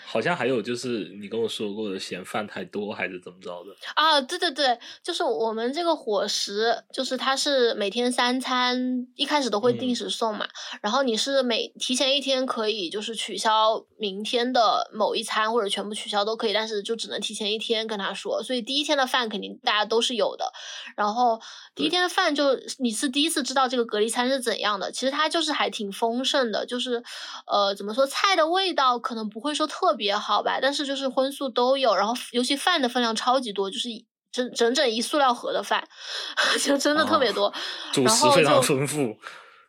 [0.10, 3.72] 好像还有就是你跟我说过的嫌饭太多还是怎么着的？
[3.94, 9.96] 啊，对对对，就是我们这个伙食，就是它是每天三餐，一开始都会定嗯。
[10.00, 10.48] 时送嘛，
[10.82, 20.54] 然后你是每提前一天可以就是取消明天的某一餐或者全部取消都可以，但是就只能提前一天跟他说，所以第一天的饭肯定大家都是有的，
[20.96, 21.38] 然后
[21.76, 27.04] 第一天的饭就你是第一次知道这个隔离餐是怎样的，其实它就是还挺丰盛的，就是
[27.46, 33.90] 呃怎么说菜的味道可能不会说特别好吧，但是就是荤素都有，然后尤其饭的分量超级多，就是
[34.32, 35.88] 整整整一塑料盒的饭，
[36.66, 37.54] 就真的特别多，
[37.92, 39.16] 主食非常丰富。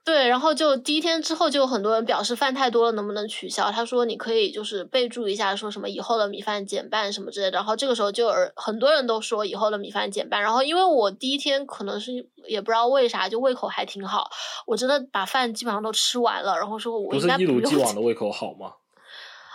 [0.03, 3.70] 对，然后就第一天之后，就有很多人表示饭太多了，能不能取消？
[3.70, 7.59] 他说你可以就是备注一下，说什么以后的米饭减半什么之类的。
[7.59, 10.41] 然后这个时候就很多人都说以后的米饭减半。
[10.41, 12.12] 然后因为我第一天可能是
[12.49, 14.31] 也不知道为啥，就胃口还挺好，
[14.66, 16.57] 我真的把饭基本上都吃完了。
[16.57, 18.72] 然后说我应该不是一如既往的胃口好吗？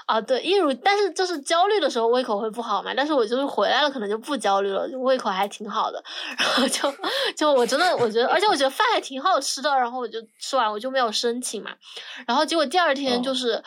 [0.05, 6.03] 啊，对，一如，但是就是焦虑的时候胃口会不好嘛，但是我就是回来了，可能就不焦虑了，就胃口还挺好的，
[6.37, 6.93] 然后就
[7.35, 11.71] 就我真的我觉得，而且我觉得饭还挺好吃的，然后我就吃完我就没有申请嘛，
[12.27, 13.63] 然后结果第二天就是，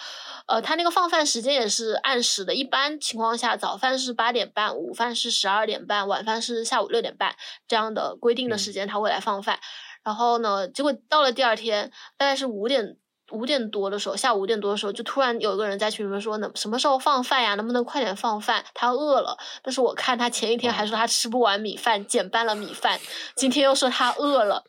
[0.47, 7.35] 呃，他那个放饭时间也是按时的，一般情况下早饭是八点半，午饭是十二点半，晚饭是下午六点半
[7.67, 9.59] 这样的规定的时间他会来放饭，
[10.05, 12.97] 然后呢，结果到了第二天大概是五点。
[13.31, 17.55] 五点多的时候，下午五点多的时候，就突然有一个人在群里面说：“能什么时候放饭呀？
[17.57, 18.65] 能不能快点放饭？
[18.75, 22.99] 他饿了。”但是我看他前一天还说他吃不完米饭，减半了米饭，
[23.35, 24.65] 今天又说他饿了，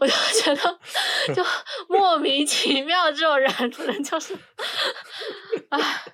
[0.00, 0.78] 我就觉得
[1.34, 1.44] 就
[1.88, 4.36] 莫名其妙，这种人可能就是，
[5.70, 6.04] 唉，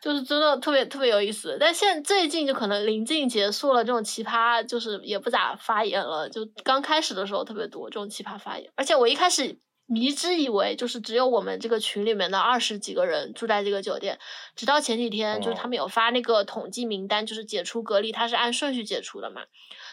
[0.00, 1.56] 就是真的特别特别有意思。
[1.58, 6.28] 但现最近就可能临近结束了，这种奇葩就是也不咋发言了。
[6.28, 9.58] 就刚开始的时候特别多这种奇葩发言，而且我一开始。
[9.86, 14.20] 迷之以为就是只有我们这个群里面的二十几个人住在这个酒店，
[14.54, 19.42] 直到前几天就是他们有发那个统计名单，就是解除隔离，它是按顺序解除的嘛，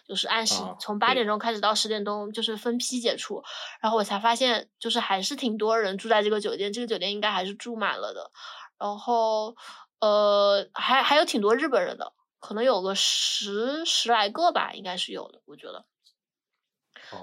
[0.07, 1.23] 就是按时从八点。
[1.23, 3.43] 钟开始到十点钟，就是分批解除，
[3.79, 8.29] 然后我才发现就是还是挺多人住在这个酒店，这个酒店应该还是住满了的，
[8.77, 9.55] 然后
[9.99, 15.85] 呃还还有挺多日本人的，可能有个十十来个吧，应该是有的，我觉得，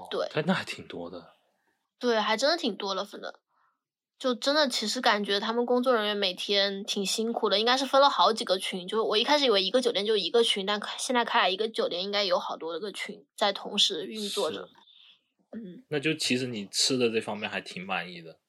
[0.09, 1.33] 对，那还挺多的。
[2.01, 3.39] 对，还真的挺多了，分的，
[4.17, 8.87] 就真的其实感觉他们工作人员每天挺辛苦的，应该是分了好几个群。
[8.87, 14.67] 就我一开始以为一个酒店就一个群，但现在看来一个酒店应该有好多个群在同时运作着。
[15.51, 18.40] 嗯，那就其实你吃的这方面还挺满意的。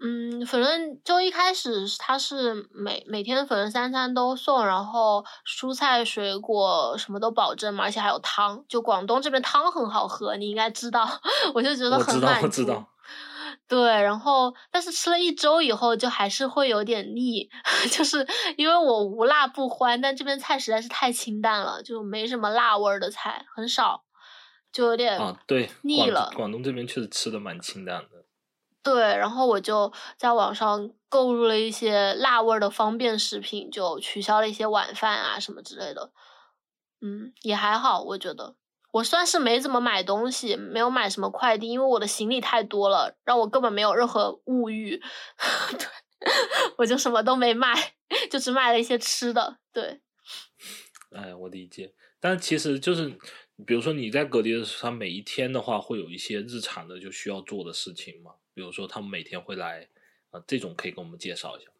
[0.00, 8.64] 嗯，反正就一开始他是每每天反正三餐都送，然后蔬菜水果什么都保证嘛，而且还有汤。
[8.68, 11.08] 就广东这边汤很好喝，你应该知道，
[11.54, 12.46] 我就觉得很满足。
[12.46, 12.88] 我知道，我知道。
[13.68, 17.48] 对，然后但是吃了一周以后，就还是会有点腻，
[17.90, 18.26] 就是
[18.56, 24.04] 因为我无辣不欢，但这边菜实在是太清淡了，就没什么辣味儿的菜，很少，
[24.70, 26.30] 就有点啊，对，腻了。
[26.36, 28.25] 广东这边确实吃的蛮清淡的。
[28.86, 36.12] 对，然后我就在网上购入了一些辣味的方便食品，就取消了一些晚饭啊什么之类的。
[37.00, 38.54] 嗯，也还好，我觉得
[38.92, 45.02] 我算是没怎么买东西，没有买什么快递，因为我的行李太多了，让我根本没有任何物欲。
[45.76, 46.30] 对，
[46.78, 47.74] 我就什么都没买，
[48.30, 49.58] 就只买了一些吃的。
[49.72, 50.00] 对，
[51.10, 53.18] 哎，我理解，但其实就是，
[53.66, 58.30] 比如说你在隔离的时候，他每一天的话会有一些日常的就需要做的事情嘛。
[58.56, 59.86] 比如说，他们每天会来，
[60.30, 61.72] 啊，这种可以给我们介绍一下吗？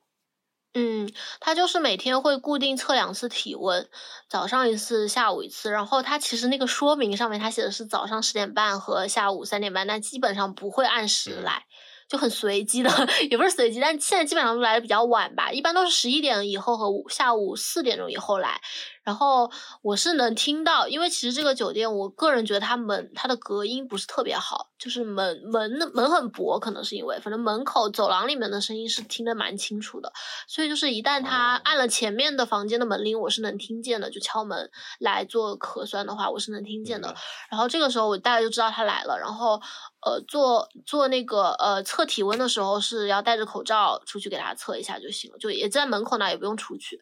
[0.74, 1.10] 嗯，
[1.40, 3.88] 他就是每天会固定测两次体温，
[4.28, 5.70] 早上一次，下午一次。
[5.70, 11.64] 然后他其实那个说明上面他写的是早上十点半和下午三点半，但基本上不会按时来。
[12.08, 12.90] 就很随机的，
[13.30, 18.60] 也不是随机，但现在基本上都来的比较晚吧，一般都是十一点以后和下午四点钟以后来。
[19.02, 19.48] 然后
[19.82, 30.12] 我是能听到，因为其实这个酒店，我个人觉得它门它的隔音不是特别好，就是门门门很薄，可能是因为反正门口走廊里面的声音是听得蛮清楚的，
[30.48, 37.14] 所以就是一旦他按了前面的房间的门铃，我是能听见的，就敲门来做核酸的话，我是能听见的。
[37.48, 39.62] 然后这个时候我大概就知道他来了，然后
[40.06, 47.00] 呃做做那个呃测体温的时候是要戴着口罩出去给他测一下就行了，就也在门口那也不用出去。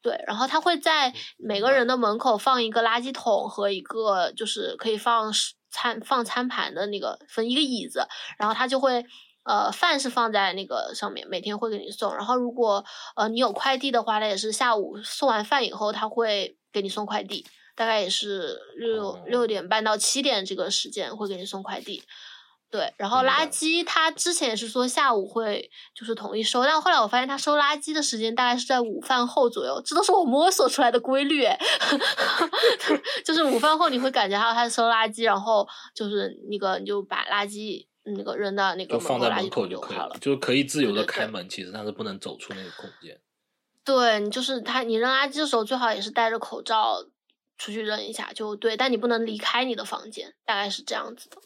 [0.00, 5.32] 对，然后他会在每个人的门口放一个垃圾桶和一个就是可以放
[5.70, 8.06] 餐放餐盘的那个分一个椅子，
[8.38, 9.04] 然后他就会
[9.42, 12.14] 呃饭是放在那个上面，每天会给你送。
[12.14, 12.84] 然后如果
[13.16, 22.04] 呃你有快递的话，他也是下午送完饭以后他会给你送快递，大概也是六六点半到七点这个时间会给你送快递。
[22.70, 31.46] 对，然后垃圾他之前也是说下午会就是统一收，但后来我发现他收垃圾的时间大概是在午饭后左右，这都是我摸索出来的规律。
[33.24, 43.18] 就是午饭后你会感觉到他收垃圾，然后就是那个你就把垃圾那个扔到那个放在门口就可以了，就可以自由的开门，其实但是不能走出那个空间。
[43.82, 47.02] 对你就是他，你扔垃圾的时候最好也是戴着口罩
[47.56, 51.38] 出去扔一下就对，但你不能离开你的房间，大概是这样子的。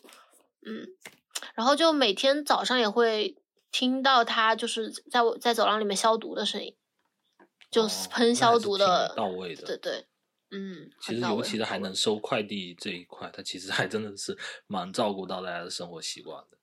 [0.64, 0.86] 嗯，
[1.54, 3.36] 然后就每天早上也会
[3.70, 6.76] 听到他就是在我在走廊里面消毒的声音，
[7.70, 10.06] 就喷消毒的到位的，对对，
[10.50, 14.36] 嗯，其实尤其是还能收快递这一块，他其实还真的是
[14.66, 16.58] 蛮照顾到大家的生活习惯的。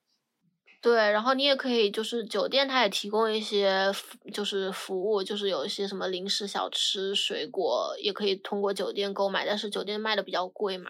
[0.82, 3.92] 对，然后你也可以，就是酒店它也提供一些
[4.34, 10.90] 就是服务，就是有一些什么零食、小吃、水果，也可以通过酒店购买，但是酒店卖的比较贵嘛，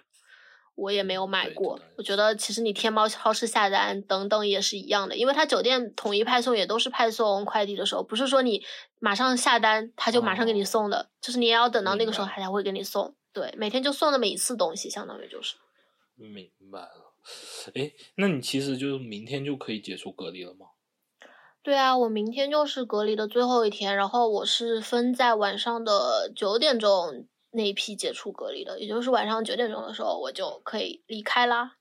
[0.79, 1.79] 我也没有买过。
[1.97, 8.63] 我觉得其实你天猫超市下单等等也是一样的，因为它酒店统一派送也都是派送快递的时候，不是说你
[8.99, 13.13] 马上下单他就马上给你送的，就是你也要等到那个时候他才会给你送。
[13.31, 15.55] 对，每天就送那么一次东西，相当于就是。
[16.15, 17.13] 明白了。
[17.75, 20.67] 哎，那你其实就是明天就可以解除隔离了吗？
[21.61, 31.77] 对啊，我明天就是隔离的最后一天，然后我是分在晚上的九点钟那一批解除隔离的，也就是晚上九点钟的时候我就可以离开啦。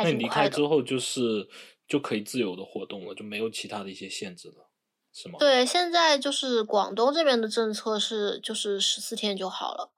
[0.00, 1.48] 那你离开之后就是
[1.88, 4.68] 就可以自由的活动了，就没有其他的一些限制了，
[5.12, 5.38] 是吗？
[5.38, 9.92] 对，现在就是广东这边的政策是就是十四天就好了。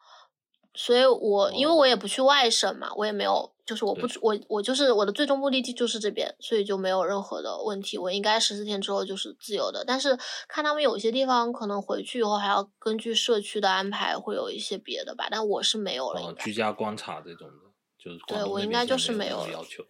[0.74, 7.98] 所以，我因为我也不去外省嘛，我也没有，就是我不我我就是我的最终目的地就是这边，所以就没有任何的问题。
[7.98, 10.16] 我应该十四天之后就是自由的，但是
[10.48, 15.28] 看他们有些地方可能回去以后还要根据社区的安排，会有一些别的吧。
[15.30, 17.54] 但我是没有了，居家观察这种的，
[18.02, 19.84] 就是对我应该就是没有要求。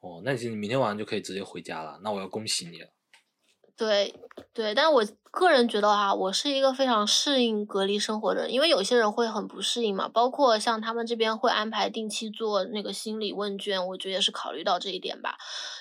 [0.00, 2.88] 哦，那你明天晚上就可以直接回家了，那我要恭喜你了。
[3.78, 4.12] 对，
[4.52, 15.36] 对，但我个人觉得哈，我是一个非常适应隔离生活的人，因为有些人会很不适应嘛，包括像他们这边会安排定期做那个心理问卷，我觉得也是考虑到这一点吧，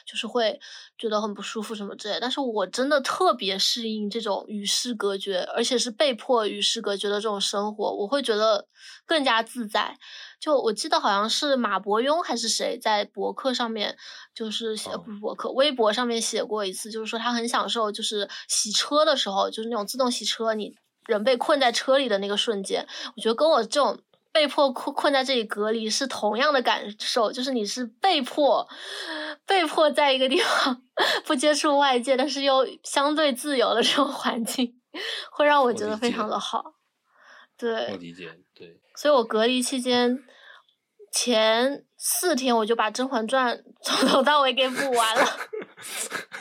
[0.06, 0.60] 就是会
[0.95, 2.19] 觉得很不舒服什么之类。
[2.22, 8.68] 但是我真的特别适应这种与世隔绝，而且是被迫与世隔绝的这种生活，我会觉得
[9.07, 9.98] 更加自在。
[10.40, 13.98] 就我记得好像是马伯庸还是谁在博客上面，
[14.34, 20.76] 就是写不是博客，微博上面写过一次，就是说他很享受，就是洗车的时候，就是那种自动洗车，你
[21.08, 24.00] 人被困在车里的那个瞬间，我觉得跟我这种
[24.32, 28.68] 被迫困困在这里隔离是同样的感受，就是你是被迫
[29.48, 30.84] 被迫在一个地方
[31.26, 34.80] 不接触外界，但是又相对自由的这种环境，
[35.32, 36.76] 会让我觉得非常的好。
[37.58, 38.47] 对，我理解，对。
[38.98, 40.24] 所以我隔离期间
[41.14, 45.26] 前四天，我就把《甄嬛传》 从头到尾给补完了。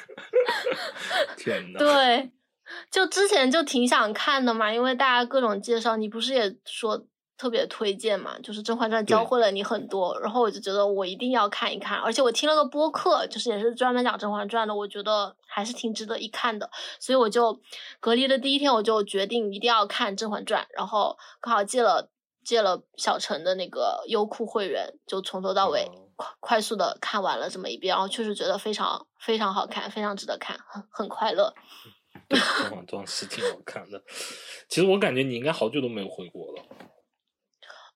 [1.36, 1.78] 天呐。
[1.78, 2.32] 对，
[2.90, 7.06] 就之前就挺想看的嘛，因为大家各种介绍，你不是也说。
[7.38, 17.60] 特别推荐嘛，就是《甄嬛传》教会了你很多，然后我就觉得我一定要看一看，而且我听了个播客，就是也是专门讲《甄嬛传》的，我觉得还是挺值得一看的，所以我就
[18.00, 22.08] 隔离的第一天我就决定一定要看《甄嬛传》，然后刚好借了
[22.46, 31.52] 借了小陈的那个优酷会员，就从头到尾快快速的看完了这么一遍，然后确实觉得非常非常好看，非常值得看，很很快乐。
[32.28, 34.00] 对，《甄嬛传》是挺好看的，
[34.68, 36.62] 其实我感觉你应该好久都没有回国了。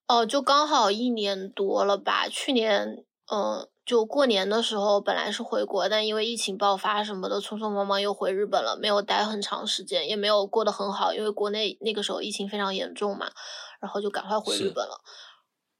[0.07, 2.27] 哦，就刚好一年多了吧。
[2.27, 13.31] 去年，嗯，就过年的时候本来是回国，但因为疫情爆发什么的，匆匆忙忙又回日本了，没有待很长时间，也没有过得很好，因为国内那个时候疫情非常严重嘛，
[13.81, 15.01] 然后就赶快回日本了。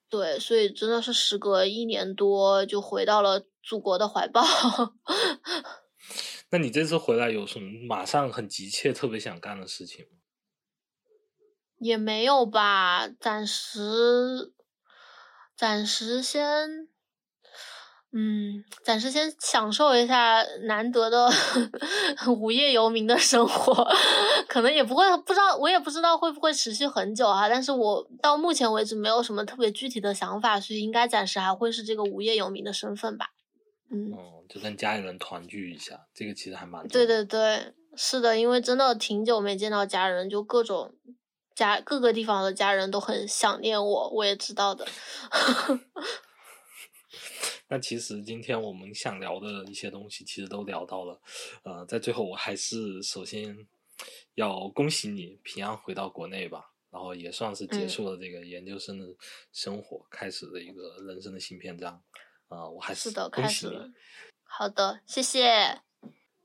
[0.10, 4.44] 对，所以真的是时隔一年多就回到了祖国的怀抱。
[6.52, 10.18] 那你这次回来有什么马上很急切、特别想干的事情吗？
[11.78, 14.52] 也没有吧，暂时，
[15.56, 16.90] 暂时先，
[18.14, 21.30] 嗯，暂时先享受一下难得的
[22.38, 23.88] 无业游民的生活，
[24.50, 27.48] 可能也不会不知道，我也不知道会不会持续很久哈。
[27.48, 33.28] 但是我到目前为止没有什么特别具体的想法，所以应该暂时还会是这个无业游民的身份吧。
[33.90, 34.12] 嗯，
[34.50, 40.94] 就跟家里人团聚一下，这个其实还蛮对对对，是的，因为真的挺久没见到家人，就各种。
[41.54, 44.88] 家各个地方的家人都很想念我，我也知道的。
[47.72, 51.22] 那其实今天我们想聊的一些东西，其实都聊到了。
[51.64, 53.56] 呃，在最后，我还是首先
[54.36, 59.06] 要恭喜你平安回到国内吧，然后也算是结束了这个研究生的
[59.54, 61.94] 生活，开始了一个人生的新篇章。
[62.50, 63.78] 啊，我还是的，恭喜你。
[64.44, 65.80] 好的，谢谢。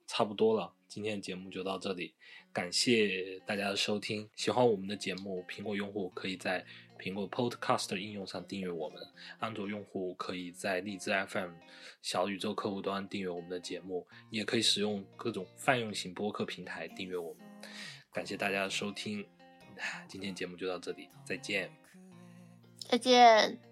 [0.06, 2.14] 差不多了，今天的节目就到这里。
[2.52, 6.64] 感谢大家的收听，喜欢我们的节目，苹果用户可以在
[6.98, 9.02] 苹果 Podcast 应用上订阅我们，
[9.38, 11.50] 安卓用户可以在荔枝 FM、
[12.02, 17.46] 小宇宙客户端订阅我们的节目，也可以使用各种泛用型播客平台订阅我们。
[18.12, 19.26] 感谢大家的收听，
[20.08, 21.70] 今天节目就到这里，再见，
[22.88, 23.65] 再见。